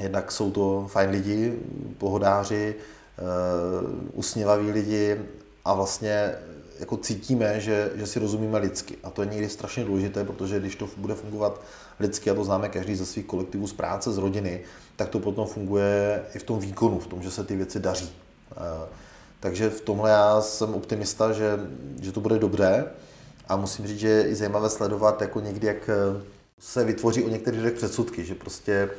Jednak 0.01 0.33
jsou 0.33 0.51
to 0.51 0.87
fajn 0.91 1.11
lidi, 1.11 1.59
pohodáři, 1.99 2.75
uh, 2.75 3.91
usměvaví 4.13 4.71
lidi 4.71 5.21
a 5.65 5.75
vlastně 5.75 6.35
jako 6.81 6.97
cítíme, 6.97 7.61
že, 7.61 7.91
že 7.95 8.07
si 8.07 8.19
rozumíme 8.19 8.59
lidsky. 8.59 8.97
A 9.03 9.11
to 9.11 9.23
je 9.23 9.29
někdy 9.29 9.49
strašně 9.49 9.85
důležité, 9.85 10.25
protože 10.25 10.61
když 10.61 10.77
to 10.77 10.89
bude 10.97 11.15
fungovat 11.15 11.61
lidsky, 12.01 12.31
a 12.31 12.35
to 12.35 12.45
známe 12.45 12.69
každý 12.69 12.95
ze 12.95 13.07
svých 13.07 13.27
kolektivů 13.27 13.67
z 13.67 13.73
práce, 13.73 14.13
z 14.13 14.19
rodiny, 14.19 14.61
tak 14.97 15.09
to 15.09 15.19
potom 15.19 15.47
funguje 15.47 16.23
i 16.35 16.39
v 16.39 16.43
tom 16.43 16.59
výkonu, 16.59 16.99
v 16.99 17.07
tom, 17.07 17.23
že 17.23 17.31
se 17.31 17.45
ty 17.45 17.57
věci 17.57 17.81
daří. 17.81 18.13
Eh, 18.53 18.89
takže 19.41 19.71
v 19.71 19.81
tomhle 19.81 20.11
já 20.11 20.41
jsem 20.41 20.75
optimista, 20.75 21.33
že, 21.33 21.59
že 22.03 22.13
to 22.13 22.21
bude 22.21 22.39
dobré 22.39 22.85
a 23.49 23.57
musím 23.57 23.87
říct, 23.87 23.99
že 23.99 24.09
je 24.09 24.29
i 24.29 24.35
zajímavé 24.35 24.71
sledovat 24.71 25.21
jako 25.21 25.41
někdy, 25.41 25.67
jak 25.67 25.89
eh, 25.89 26.23
se 26.59 26.85
vytvoří 26.85 27.25
o 27.25 27.29
některých 27.29 27.61
lidech 27.61 27.75
předsudky, 27.79 28.25
že 28.25 28.35
prostě 28.35 28.91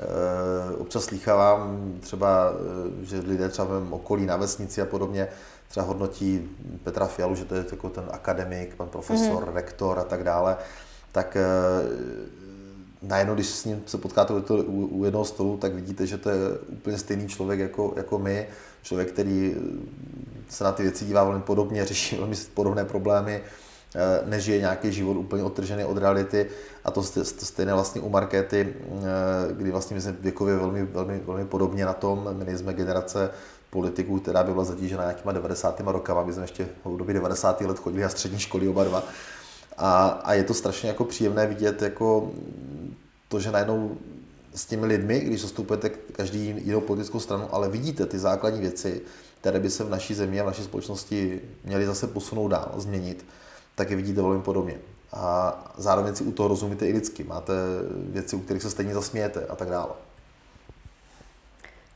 Eh, 0.00 0.76
občas 0.76 1.04
slýchávám 1.04 1.92
třeba, 2.00 2.52
eh, 2.52 3.04
že 3.04 3.18
lidé 3.18 3.48
třeba 3.48 3.68
v 3.68 3.70
mém 3.70 3.92
okolí 3.92 4.26
na 4.26 4.36
vesnici 4.36 4.82
a 4.82 4.86
podobně 4.86 5.28
třeba 5.68 5.86
hodnotí 5.86 6.48
Petra 6.84 7.06
Fialu, 7.06 7.34
že 7.34 7.44
to 7.44 7.54
je 7.54 7.64
jako 7.70 7.90
ten 7.90 8.04
akademik, 8.10 8.74
pan 8.74 8.88
profesor, 8.88 9.44
mm-hmm. 9.44 9.54
rektor 9.54 9.98
a 9.98 10.04
tak 10.04 10.24
dále, 10.24 10.56
tak 11.12 11.36
najednou, 13.02 13.34
když 13.34 13.46
s 13.46 13.64
ním 13.64 13.82
se 13.86 13.98
potkáte 13.98 14.32
u 14.32 15.04
jednoho 15.04 15.24
stolu, 15.24 15.56
tak 15.56 15.74
vidíte, 15.74 16.06
že 16.06 16.18
to 16.18 16.30
je 16.30 16.36
úplně 16.68 16.98
stejný 16.98 17.28
člověk 17.28 17.60
jako, 17.60 17.92
jako 17.96 18.18
my, 18.18 18.48
člověk, 18.82 19.12
který 19.12 19.54
se 20.48 20.64
na 20.64 20.72
ty 20.72 20.82
věci 20.82 21.04
dívá 21.04 21.24
velmi 21.24 21.42
podobně, 21.42 21.84
řeší 21.84 22.16
velmi 22.16 22.36
podobné 22.54 22.84
problémy, 22.84 23.42
nežije 24.24 24.58
nějaký 24.58 24.92
život 24.92 25.16
úplně 25.16 25.42
odtržený 25.42 25.84
od 25.84 25.98
reality 25.98 26.46
a 26.84 26.90
to 26.90 27.02
stejné 27.02 27.74
vlastně 27.74 28.00
u 28.00 28.08
Markety, 28.08 28.74
eh, 28.80 29.52
kdy 29.52 29.70
vlastně 29.70 29.94
my 29.94 30.00
jsme 30.00 30.12
věkově 30.12 30.56
velmi, 30.56 30.84
velmi, 30.84 31.20
velmi 31.26 31.44
podobně 31.44 31.84
na 31.84 31.92
tom, 31.92 32.28
my 32.32 32.44
nejsme 32.44 32.74
generace 32.74 33.30
politiků, 33.70 34.20
která 34.20 34.44
by 34.44 34.52
byla 34.52 34.64
zatížena 34.64 35.02
nějakýma 35.02 35.32
90. 35.32 35.92
rokama, 35.92 36.24
my 36.24 36.32
jsme 36.32 36.42
ještě 36.42 36.68
v 36.84 36.96
době 36.96 37.14
90. 37.14 37.60
let 37.60 37.78
chodili 37.78 38.02
na 38.02 38.08
střední 38.08 38.38
školy 38.38 38.68
oba 38.68 38.84
dva. 38.84 39.02
A, 39.78 40.06
a 40.06 40.32
je 40.34 40.44
to 40.44 40.54
strašně 40.54 40.88
jako 40.88 41.04
příjemné 41.04 41.46
vidět 41.46 41.82
jako 41.82 42.30
to, 43.28 43.40
že 43.40 43.50
najednou 43.50 43.96
s 44.54 44.66
těmi 44.66 44.86
lidmi, 44.86 45.20
když 45.20 45.42
zastupujete 45.42 45.88
každý 45.88 46.54
jinou 46.64 46.80
politickou 46.80 47.20
stranu, 47.20 47.48
ale 47.54 47.68
vidíte 47.68 48.06
ty 48.06 48.18
základní 48.18 48.60
věci, 48.60 49.00
které 49.40 49.60
by 49.60 49.70
se 49.70 49.84
v 49.84 49.90
naší 49.90 50.14
zemi 50.14 50.40
a 50.40 50.42
v 50.42 50.46
naší 50.46 50.62
společnosti 50.62 51.40
měly 51.64 51.86
zase 51.86 52.06
posunout 52.06 52.48
dál, 52.48 52.74
změnit, 52.76 53.24
tak 53.76 53.90
je 53.90 53.96
vidíte 53.96 54.22
velmi 54.22 54.42
podobně. 54.42 54.78
A 55.12 55.54
zároveň 55.76 56.14
si 56.14 56.24
u 56.24 56.32
toho 56.32 56.48
rozumíte 56.48 56.86
i 56.86 56.92
lidsky. 56.92 57.24
Máte 57.24 57.52
věci, 57.94 58.36
u 58.36 58.40
kterých 58.40 58.62
se 58.62 58.70
stejně 58.70 58.94
zasmějete 58.94 59.46
a 59.46 59.56
tak 59.56 59.68
dále. 59.68 59.90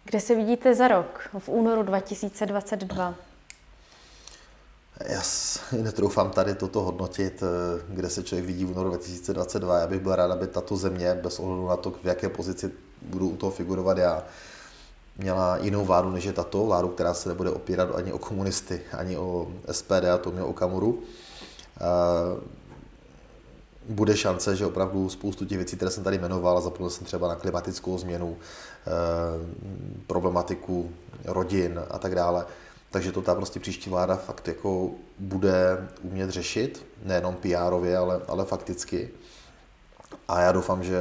Kde 0.05 0.21
se 0.21 0.35
vidíte 0.35 0.75
za 0.75 0.89
rok, 0.89 1.29
v 1.39 1.49
únoru 1.49 1.83
2022? 1.83 3.15
Já 5.07 5.23
si 5.23 5.59
netroufám 5.83 6.31
tady 6.31 6.55
toto 6.55 6.83
hodnotit, 6.83 7.43
eh, 7.43 7.83
kde 7.89 8.11
se 8.11 8.23
člověk 8.23 8.47
vidí 8.47 8.65
v 8.65 8.71
únoru 8.71 8.89
2022. 8.89 9.79
Já 9.79 9.87
bych 9.87 10.01
byl 10.01 10.17
rád, 10.17 10.31
aby 10.31 10.47
tato 10.47 10.77
země, 10.77 11.15
bez 11.23 11.39
ohledu 11.39 11.69
na 11.69 11.77
to, 11.77 11.91
v 11.91 12.05
jaké 12.05 12.29
pozici 12.29 12.71
budu 13.03 13.29
u 13.29 13.37
toho 13.37 13.53
figurovat 13.53 13.99
já, 13.99 14.25
měla 15.19 15.57
jinou 15.57 15.85
vládu, 15.85 16.11
než 16.11 16.25
je 16.25 16.33
tato, 16.33 16.67
vládu, 16.67 16.89
která 16.89 17.15
se 17.15 17.29
nebude 17.29 17.51
opírat 17.51 17.89
ani 17.95 18.13
o 18.13 18.19
komunisty, 18.19 18.81
ani 18.93 19.17
o 19.17 19.49
SPD 19.71 20.05
a 20.15 20.19
to 20.19 20.31
mě 20.31 20.43
o 20.43 20.53
Kamuru 20.53 21.03
bude 23.89 24.17
šance, 24.17 24.57
že 24.57 24.67
opravdu 24.67 25.09
spoustu 25.09 25.45
těch 25.45 25.59
věcí, 25.59 25.77
které 25.77 25.91
jsem 25.91 26.05
tady 26.05 26.19
jmenoval, 26.19 26.61
zapomněl 26.61 26.91
jsem 26.91 27.07
třeba 27.07 27.29
na 27.29 27.35
klimatickou 27.35 27.99
změnu, 27.99 28.37
eh, 28.37 28.91
problematiku 30.07 30.91
rodin 31.25 31.81
a 31.91 31.99
tak 31.99 32.15
dále, 32.15 32.47
takže 32.91 33.13
to 33.13 33.23
ta 33.23 33.35
prostě 33.35 33.61
příští 33.61 33.91
vláda 33.91 34.17
fakt 34.17 34.49
jako 34.49 34.91
bude 35.19 35.89
umět 36.03 36.31
řešit, 36.31 36.87
nejenom 37.03 37.35
pr 37.35 37.57
ale, 37.57 38.21
ale 38.29 38.45
fakticky. 38.45 39.11
A 40.29 40.41
já 40.41 40.53
doufám, 40.53 40.85
že 40.85 40.99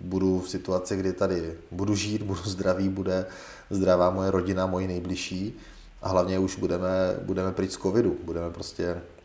budu 0.00 0.40
v 0.40 0.50
situaci, 0.50 0.96
kdy 0.96 1.12
tady 1.12 1.54
budu 1.70 1.94
žít, 1.94 2.22
budu 2.22 2.42
zdravý, 2.42 2.88
bude 2.88 3.26
zdravá 3.70 4.10
moje 4.10 4.30
rodina, 4.30 4.66
moji 4.66 4.86
nejbližší 4.86 5.58
a 6.02 6.08
hlavně 6.08 6.38
už 6.38 6.56
budeme, 6.56 7.16
budeme 7.22 7.52
pryč 7.52 7.72
z 7.72 7.76
covidu, 7.76 8.16
budeme 8.24 8.50
prostě 8.50 8.96
Eh, 8.96 9.17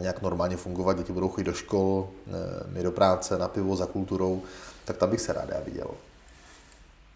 nějak 0.00 0.22
normálně 0.22 0.56
fungovat, 0.56 0.96
děti 0.96 1.12
budou 1.12 1.28
chodit 1.28 1.44
do 1.44 1.52
škol, 1.52 2.08
eh, 2.26 2.30
my 2.66 2.82
do 2.82 2.92
práce, 2.92 3.38
na 3.38 3.48
pivo, 3.48 3.76
za 3.76 3.86
kulturou, 3.86 4.42
tak 4.84 4.96
tam 4.96 5.10
bych 5.10 5.20
se 5.20 5.32
rád 5.32 5.48
já 5.48 5.60
viděl. 5.60 5.90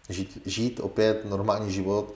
Žít, 0.09 0.41
žít 0.45 0.79
opět 0.79 1.25
normální 1.25 1.71
život, 1.71 2.13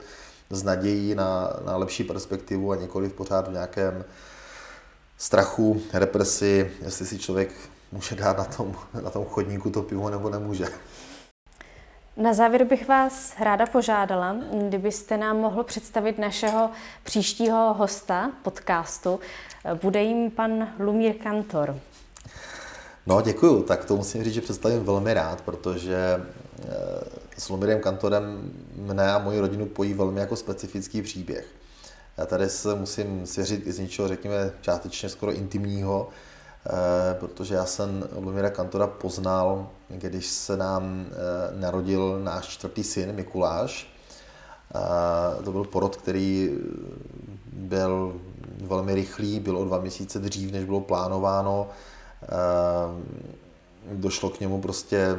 s 0.50 0.62
nadějí 0.62 1.14
na, 1.14 1.52
na 1.64 1.76
lepší 1.76 2.04
perspektivu 2.04 2.72
a 2.72 2.76
nikoli 2.76 3.08
pořád 3.08 3.48
v 3.48 3.52
nějakém 3.52 4.04
strachu, 5.18 5.82
represi, 5.92 6.70
jestli 6.82 7.06
si 7.06 7.18
člověk 7.18 7.50
může 7.92 8.14
dát 8.14 8.38
na 8.38 8.44
tom, 8.44 8.76
na 9.02 9.10
tom 9.10 9.24
chodníku 9.24 9.70
to 9.70 9.82
pivo 9.82 10.10
nebo 10.10 10.30
nemůže. 10.30 10.66
Na 12.20 12.34
závěr 12.34 12.64
bych 12.64 12.88
vás 12.88 13.34
ráda 13.40 13.66
požádala, 13.66 14.36
kdybyste 14.68 15.16
nám 15.16 15.36
mohl 15.36 15.64
představit 15.64 16.18
našeho 16.18 16.70
příštího 17.02 17.74
hosta 17.74 18.32
podcastu. 18.42 19.20
Bude 19.82 20.02
jim 20.02 20.30
pan 20.30 20.68
Lumír 20.78 21.14
Kantor. 21.14 21.78
No, 23.06 23.20
děkuju. 23.20 23.62
Tak 23.62 23.84
to 23.84 23.96
musím 23.96 24.24
říct, 24.24 24.34
že 24.34 24.40
představím 24.40 24.84
velmi 24.84 25.14
rád, 25.14 25.40
protože 25.40 25.96
eh, 25.96 26.68
s 27.38 27.48
Lumírem 27.48 27.80
Kantorem 27.80 28.52
mne 28.76 29.12
a 29.12 29.18
moji 29.18 29.40
rodinu 29.40 29.66
pojí 29.66 29.94
velmi 29.94 30.20
jako 30.20 30.36
specifický 30.36 31.02
příběh. 31.02 31.46
Já 32.16 32.26
tady 32.26 32.48
se 32.48 32.74
musím 32.74 33.26
svěřit 33.26 33.66
i 33.66 33.72
z 33.72 33.78
něčeho, 33.78 34.08
řekněme, 34.08 34.52
částečně 34.60 35.08
skoro 35.08 35.32
intimního, 35.32 36.08
protože 37.18 37.54
já 37.54 37.66
jsem 37.66 38.08
Lumíra 38.16 38.50
Kantora 38.50 38.86
poznal, 38.86 39.68
když 39.88 40.26
se 40.26 40.56
nám 40.56 41.06
eh, 41.06 41.60
narodil 41.60 42.20
náš 42.22 42.48
čtvrtý 42.48 42.84
syn 42.84 43.12
Mikuláš. 43.12 43.94
Eh, 44.74 45.42
to 45.42 45.52
byl 45.52 45.64
porod, 45.64 45.96
který 45.96 46.58
byl 47.52 48.20
velmi 48.60 48.94
rychlý, 48.94 49.40
byl 49.40 49.58
o 49.58 49.64
dva 49.64 49.80
měsíce 49.80 50.18
dřív, 50.18 50.52
než 50.52 50.64
bylo 50.64 50.80
plánováno. 50.80 51.68
Došlo 53.92 54.30
k 54.30 54.40
němu 54.40 54.60
prostě 54.60 55.16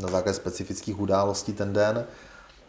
na 0.00 0.08
základě 0.08 0.34
specifických 0.34 1.00
událostí 1.00 1.52
ten 1.52 1.72
den. 1.72 2.04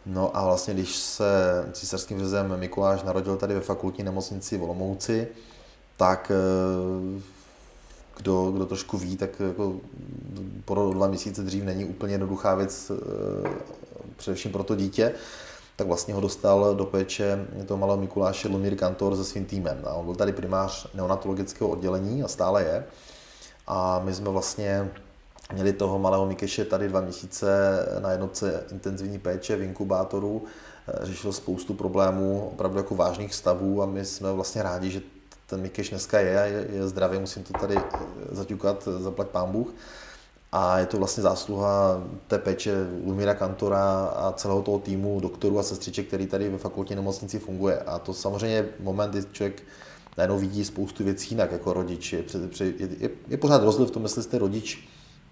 No 0.06 0.36
a 0.36 0.44
vlastně, 0.44 0.74
když 0.74 0.96
se 0.96 1.24
císařským 1.72 2.18
řezem 2.18 2.56
Mikuláš 2.56 3.02
narodil 3.02 3.36
tady 3.36 3.54
ve 3.54 3.60
fakultní 3.60 4.04
nemocnici 4.04 4.58
v 4.58 4.62
Olomouci, 4.62 5.28
tak 5.96 6.32
kdo, 8.18 8.50
kdo 8.50 8.66
trošku 8.66 8.98
ví, 8.98 9.16
tak 9.16 9.40
jako 9.40 9.74
po 10.64 10.92
dva 10.94 11.06
měsíce 11.06 11.42
dřív 11.42 11.64
není 11.64 11.84
úplně 11.84 12.14
jednoduchá 12.14 12.54
věc, 12.54 12.90
eh, 12.90 13.48
především 14.16 14.52
pro 14.52 14.64
to 14.64 14.76
dítě, 14.76 15.12
tak 15.76 15.86
vlastně 15.86 16.14
ho 16.14 16.20
dostal 16.20 16.74
do 16.74 16.84
péče 16.84 17.46
toho 17.66 17.78
malého 17.78 18.00
Mikuláše 18.00 18.48
Lumír 18.48 18.76
Kantor 18.76 19.16
se 19.16 19.24
svým 19.24 19.44
týmem. 19.44 19.80
A 19.84 19.94
on 19.94 20.04
byl 20.04 20.14
tady 20.14 20.32
primář 20.32 20.86
neonatologického 20.94 21.70
oddělení 21.70 22.22
a 22.22 22.28
stále 22.28 22.62
je. 22.62 22.84
A 23.66 24.00
my 24.04 24.14
jsme 24.14 24.30
vlastně 24.30 24.90
měli 25.52 25.72
toho 25.72 25.98
malého 25.98 26.26
Mikeše 26.26 26.64
tady 26.64 26.88
dva 26.88 27.00
měsíce 27.00 27.48
na 27.98 28.10
jednotce 28.10 28.64
intenzivní 28.72 29.18
péče 29.18 29.56
v 29.56 29.62
inkubátoru, 29.62 30.44
eh, 30.88 31.06
řešil 31.06 31.32
spoustu 31.32 31.74
problémů, 31.74 32.48
opravdu 32.52 32.78
jako 32.78 32.94
vážných 32.94 33.34
stavů 33.34 33.82
a 33.82 33.86
my 33.86 34.04
jsme 34.04 34.32
vlastně 34.32 34.62
rádi, 34.62 34.90
že 34.90 35.00
ten 35.48 35.60
Mikeš 35.60 35.90
dneska 35.90 36.20
je, 36.20 36.28
je, 36.28 36.66
je 36.76 36.88
zdravý, 36.88 37.18
musím 37.18 37.42
to 37.42 37.52
tady 37.52 37.76
eh, 37.76 37.82
zaťukat, 38.30 38.88
eh, 38.88 39.02
zaplať 39.02 39.28
pán 39.28 39.52
Bůh. 39.52 39.68
A 40.52 40.78
je 40.78 40.86
to 40.86 40.96
vlastně 40.96 41.22
zásluha 41.22 42.02
té 42.26 42.38
péče 42.38 42.72
Lumíra 43.04 43.34
Kantora 43.34 44.04
a 44.04 44.32
celého 44.32 44.62
toho 44.62 44.78
týmu 44.78 45.20
doktorů 45.20 45.58
a 45.58 45.62
sestřiček, 45.62 46.06
který 46.06 46.26
tady 46.26 46.48
ve 46.48 46.58
fakultní 46.58 46.96
nemocnici 46.96 47.38
funguje. 47.38 47.78
A 47.78 47.98
to 47.98 48.14
samozřejmě 48.14 48.56
je 48.56 48.68
moment, 48.80 49.10
kdy 49.10 49.22
člověk 49.32 49.62
najednou 50.16 50.38
vidí 50.38 50.64
spoustu 50.64 51.04
věcí 51.04 51.34
jinak 51.34 51.52
jako 51.52 51.72
rodič. 51.72 52.12
Je, 52.12 52.24
je, 52.60 52.88
je, 52.98 53.10
je 53.28 53.36
pořád 53.36 53.62
rozdíl 53.62 53.86
v 53.86 53.90
tom, 53.90 54.02
jestli 54.02 54.22
jste 54.22 54.38
rodič 54.38 54.88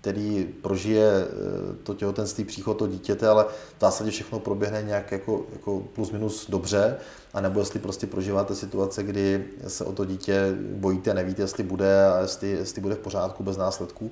který 0.07 0.49
prožije 0.62 1.11
eh, 1.11 1.75
to 1.83 1.95
těhotenství, 1.95 2.45
příchod 2.45 2.77
to 2.77 2.87
dítěte, 2.87 3.29
ale 3.29 3.45
v 3.45 3.81
zásadě 3.81 4.11
všechno 4.11 4.38
proběhne 4.38 4.83
nějak 4.83 5.12
jako, 5.12 5.47
jako 5.53 5.83
plus 5.95 6.11
minus 6.11 6.51
dobře, 6.51 6.97
a 7.35 7.40
nebo 7.40 7.61
jestli 7.61 7.81
prostě 7.81 8.07
prožíváte 8.07 8.55
situace, 8.55 9.03
kdy 9.03 9.45
se 9.69 9.85
o 9.85 9.92
to 9.92 10.05
dítě 10.05 10.55
bojíte, 10.73 11.14
nevíte, 11.14 11.42
jestli 11.42 11.64
bude 11.64 12.07
a 12.07 12.21
jestli, 12.21 12.49
jestli 12.49 12.81
bude 12.81 12.95
v 12.95 12.99
pořádku 12.99 13.42
bez 13.42 13.57
následků. 13.57 14.11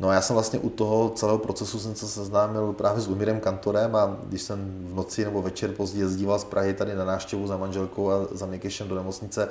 No 0.00 0.08
a 0.08 0.14
já 0.14 0.20
jsem 0.20 0.34
vlastně 0.34 0.58
u 0.58 0.70
toho 0.70 1.10
celého 1.10 1.38
procesu 1.38 1.78
jsem 1.78 1.94
se 1.94 2.08
seznámil 2.08 2.72
právě 2.72 3.00
s 3.00 3.08
Lumírem 3.08 3.40
Kantorem 3.40 3.96
a 3.96 4.16
když 4.24 4.42
jsem 4.42 4.84
v 4.84 4.94
noci 4.94 5.24
nebo 5.24 5.42
večer 5.42 5.72
později 5.72 6.02
jezdíval 6.02 6.38
z 6.38 6.44
Prahy 6.44 6.74
tady 6.74 6.94
na 6.94 7.04
návštěvu 7.04 7.46
za 7.46 7.56
manželkou 7.56 8.10
a 8.10 8.28
za 8.30 8.46
Mikešem 8.46 8.88
do 8.88 8.94
nemocnice, 8.94 9.48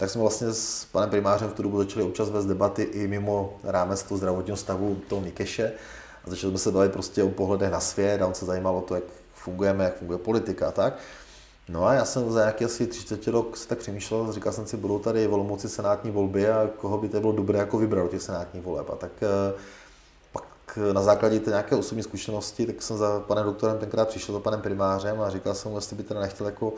tak 0.00 0.10
jsme 0.10 0.20
vlastně 0.20 0.52
s 0.52 0.84
panem 0.92 1.10
primářem 1.10 1.48
v 1.48 1.54
tu 1.54 1.62
dobu 1.62 1.78
začali 1.78 2.04
občas 2.04 2.30
vést 2.30 2.46
debaty 2.46 2.82
i 2.82 3.08
mimo 3.08 3.58
rámec 3.64 4.02
toho 4.02 4.18
zdravotního 4.18 4.56
stavu 4.56 5.00
toho 5.08 5.20
Mikeše. 5.20 5.72
A 6.24 6.30
začali 6.30 6.50
jsme 6.50 6.58
se 6.58 6.70
bavit 6.70 6.92
prostě 6.92 7.22
o 7.22 7.28
pohledech 7.28 7.70
na 7.70 7.80
svět 7.80 8.22
a 8.22 8.26
on 8.26 8.34
se 8.34 8.44
zajímal 8.44 8.76
o 8.76 8.80
to, 8.80 8.94
jak 8.94 9.04
fungujeme, 9.34 9.84
jak 9.84 9.98
funguje 9.98 10.18
politika 10.18 10.68
a 10.68 10.70
tak. 10.70 10.98
No 11.68 11.86
a 11.86 11.94
já 11.94 12.04
jsem 12.04 12.32
za 12.32 12.40
nějaký 12.40 12.64
asi 12.64 12.86
30 12.86 13.28
rok 13.28 13.56
si 13.56 13.68
tak 13.68 13.78
přemýšlel, 13.78 14.32
říkal 14.32 14.52
jsem 14.52 14.66
si, 14.66 14.76
budou 14.76 14.98
tady 14.98 15.26
volmoci 15.26 15.68
senátní 15.68 16.10
volby 16.10 16.50
a 16.50 16.70
koho 16.76 16.98
by 16.98 17.08
to 17.08 17.20
bylo 17.20 17.32
dobré 17.32 17.58
jako 17.58 17.78
vybrat 17.78 18.02
do 18.02 18.08
těch 18.08 18.22
senátních 18.22 18.62
voleb. 18.62 18.90
A 18.90 18.96
tak 18.96 19.12
eh, 19.22 19.54
pak 20.32 20.78
na 20.92 21.02
základě 21.02 21.40
té 21.40 21.50
nějaké 21.50 21.76
osobní 21.76 22.02
zkušenosti, 22.02 22.66
tak 22.66 22.82
jsem 22.82 22.96
za 22.96 23.20
panem 23.20 23.44
doktorem 23.44 23.78
tenkrát 23.78 24.08
přišel, 24.08 24.34
za 24.34 24.40
panem 24.40 24.60
primářem 24.60 25.20
a 25.20 25.30
říkal 25.30 25.54
jsem 25.54 25.70
mu, 25.70 25.78
jestli 25.78 25.96
by 25.96 26.02
teda 26.02 26.20
nechtěl 26.20 26.46
jako 26.46 26.72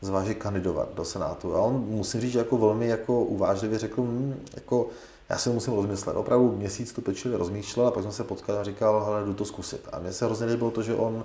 zvážit 0.00 0.38
kandidovat 0.38 0.88
do 0.94 1.04
Senátu. 1.04 1.54
A 1.54 1.60
on, 1.60 1.84
musím 1.88 2.20
říct, 2.20 2.32
že 2.32 2.38
jako 2.38 2.58
velmi 2.58 2.88
jako 2.88 3.24
uvážlivě 3.24 3.78
řekl, 3.78 4.02
hm, 4.02 4.40
jako, 4.54 4.88
já 5.28 5.38
si 5.38 5.50
musím 5.50 5.72
rozmyslet. 5.72 6.16
Opravdu 6.16 6.56
měsíc 6.56 6.92
tu 6.92 7.00
pečlivě 7.00 7.38
rozmýšlel 7.38 7.86
a 7.86 7.90
pak 7.90 8.02
jsme 8.02 8.12
se 8.12 8.24
potkali 8.24 8.58
a 8.58 8.64
říkal, 8.64 9.04
hele, 9.04 9.24
jdu 9.24 9.34
to 9.34 9.44
zkusit. 9.44 9.88
A 9.92 9.98
mně 9.98 10.12
se 10.12 10.24
hrozně 10.24 10.46
líbilo 10.46 10.70
to, 10.70 10.82
že 10.82 10.94
on 10.94 11.24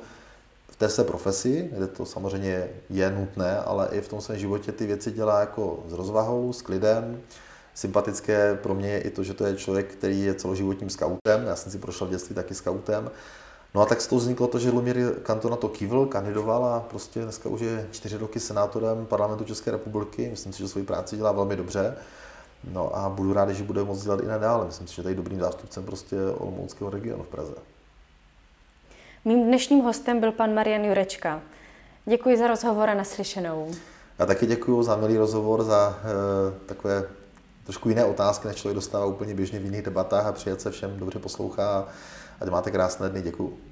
v 0.71 0.75
té 0.75 0.89
své 0.89 1.03
profesi, 1.03 1.69
kde 1.73 1.87
to 1.87 2.05
samozřejmě 2.05 2.69
je 2.89 3.11
nutné, 3.11 3.59
ale 3.59 3.89
i 3.91 4.01
v 4.01 4.07
tom 4.07 4.21
svém 4.21 4.37
životě 4.37 4.71
ty 4.71 4.85
věci 4.85 5.11
dělá 5.11 5.39
jako 5.39 5.83
s 5.87 5.93
rozvahou, 5.93 6.53
s 6.53 6.61
klidem. 6.61 7.21
Sympatické 7.73 8.55
pro 8.55 8.73
mě 8.73 8.89
je 8.89 9.01
i 9.01 9.09
to, 9.09 9.23
že 9.23 9.33
to 9.33 9.45
je 9.45 9.55
člověk, 9.55 9.93
který 9.93 10.21
je 10.21 10.33
celoživotním 10.33 10.89
skautem. 10.89 11.45
Já 11.45 11.55
jsem 11.55 11.71
si 11.71 11.77
prošel 11.77 12.07
v 12.07 12.09
dětství 12.09 12.35
taky 12.35 12.53
skautem 12.53 13.11
No 13.75 13.81
a 13.81 13.85
tak 13.85 14.01
z 14.01 14.07
toho 14.07 14.19
vzniklo 14.19 14.47
to, 14.47 14.59
že 14.59 14.71
Lumír 14.71 15.13
Kantor 15.23 15.51
na 15.51 15.57
to 15.57 15.69
kývl, 15.69 16.05
kandidoval 16.05 16.65
a 16.65 16.79
prostě 16.79 17.21
dneska 17.21 17.49
už 17.49 17.61
je 17.61 17.87
čtyři 17.91 18.17
roky 18.17 18.39
senátorem 18.39 19.05
parlamentu 19.05 19.43
České 19.43 19.71
republiky. 19.71 20.27
Myslím 20.29 20.53
si, 20.53 20.59
že 20.59 20.67
svoji 20.67 20.85
práci 20.85 21.17
dělá 21.17 21.31
velmi 21.31 21.55
dobře. 21.55 21.95
No 22.71 22.95
a 22.95 23.09
budu 23.09 23.33
rád, 23.33 23.49
že 23.49 23.63
bude 23.63 23.83
moct 23.83 24.03
dělat 24.03 24.19
i 24.19 24.25
nadále. 24.25 24.65
Myslím 24.65 24.87
si, 24.87 24.95
že 24.95 25.03
tady 25.03 25.15
dobrým 25.15 25.39
zástupcem 25.39 25.83
prostě 25.83 26.15
Olomouckého 26.37 26.89
regionu 26.89 27.23
v 27.23 27.27
Praze. 27.27 27.53
Mým 29.25 29.43
dnešním 29.43 29.79
hostem 29.79 30.19
byl 30.19 30.31
pan 30.31 30.53
Marian 30.53 30.85
Jurečka. 30.85 31.41
Děkuji 32.05 32.37
za 32.37 32.47
rozhovor 32.47 32.89
a 32.89 32.93
naslyšenou. 32.93 33.71
Já 34.19 34.25
taky 34.25 34.45
děkuji 34.45 34.83
za 34.83 34.95
milý 34.95 35.17
rozhovor, 35.17 35.63
za 35.63 35.99
e, 35.99 36.65
takové 36.65 37.03
trošku 37.63 37.89
jiné 37.89 38.05
otázky, 38.05 38.47
než 38.47 38.57
člověk 38.57 38.75
dostává 38.75 39.05
úplně 39.05 39.33
běžně 39.33 39.59
v 39.59 39.65
jiných 39.65 39.81
debatách 39.81 40.25
a 40.25 40.31
přijat 40.31 40.61
se 40.61 40.71
všem 40.71 40.99
dobře 40.99 41.19
poslouchá. 41.19 41.87
Ať 42.41 42.49
máte 42.49 42.71
krásné 42.71 43.09
dny, 43.09 43.21
děkuji. 43.21 43.70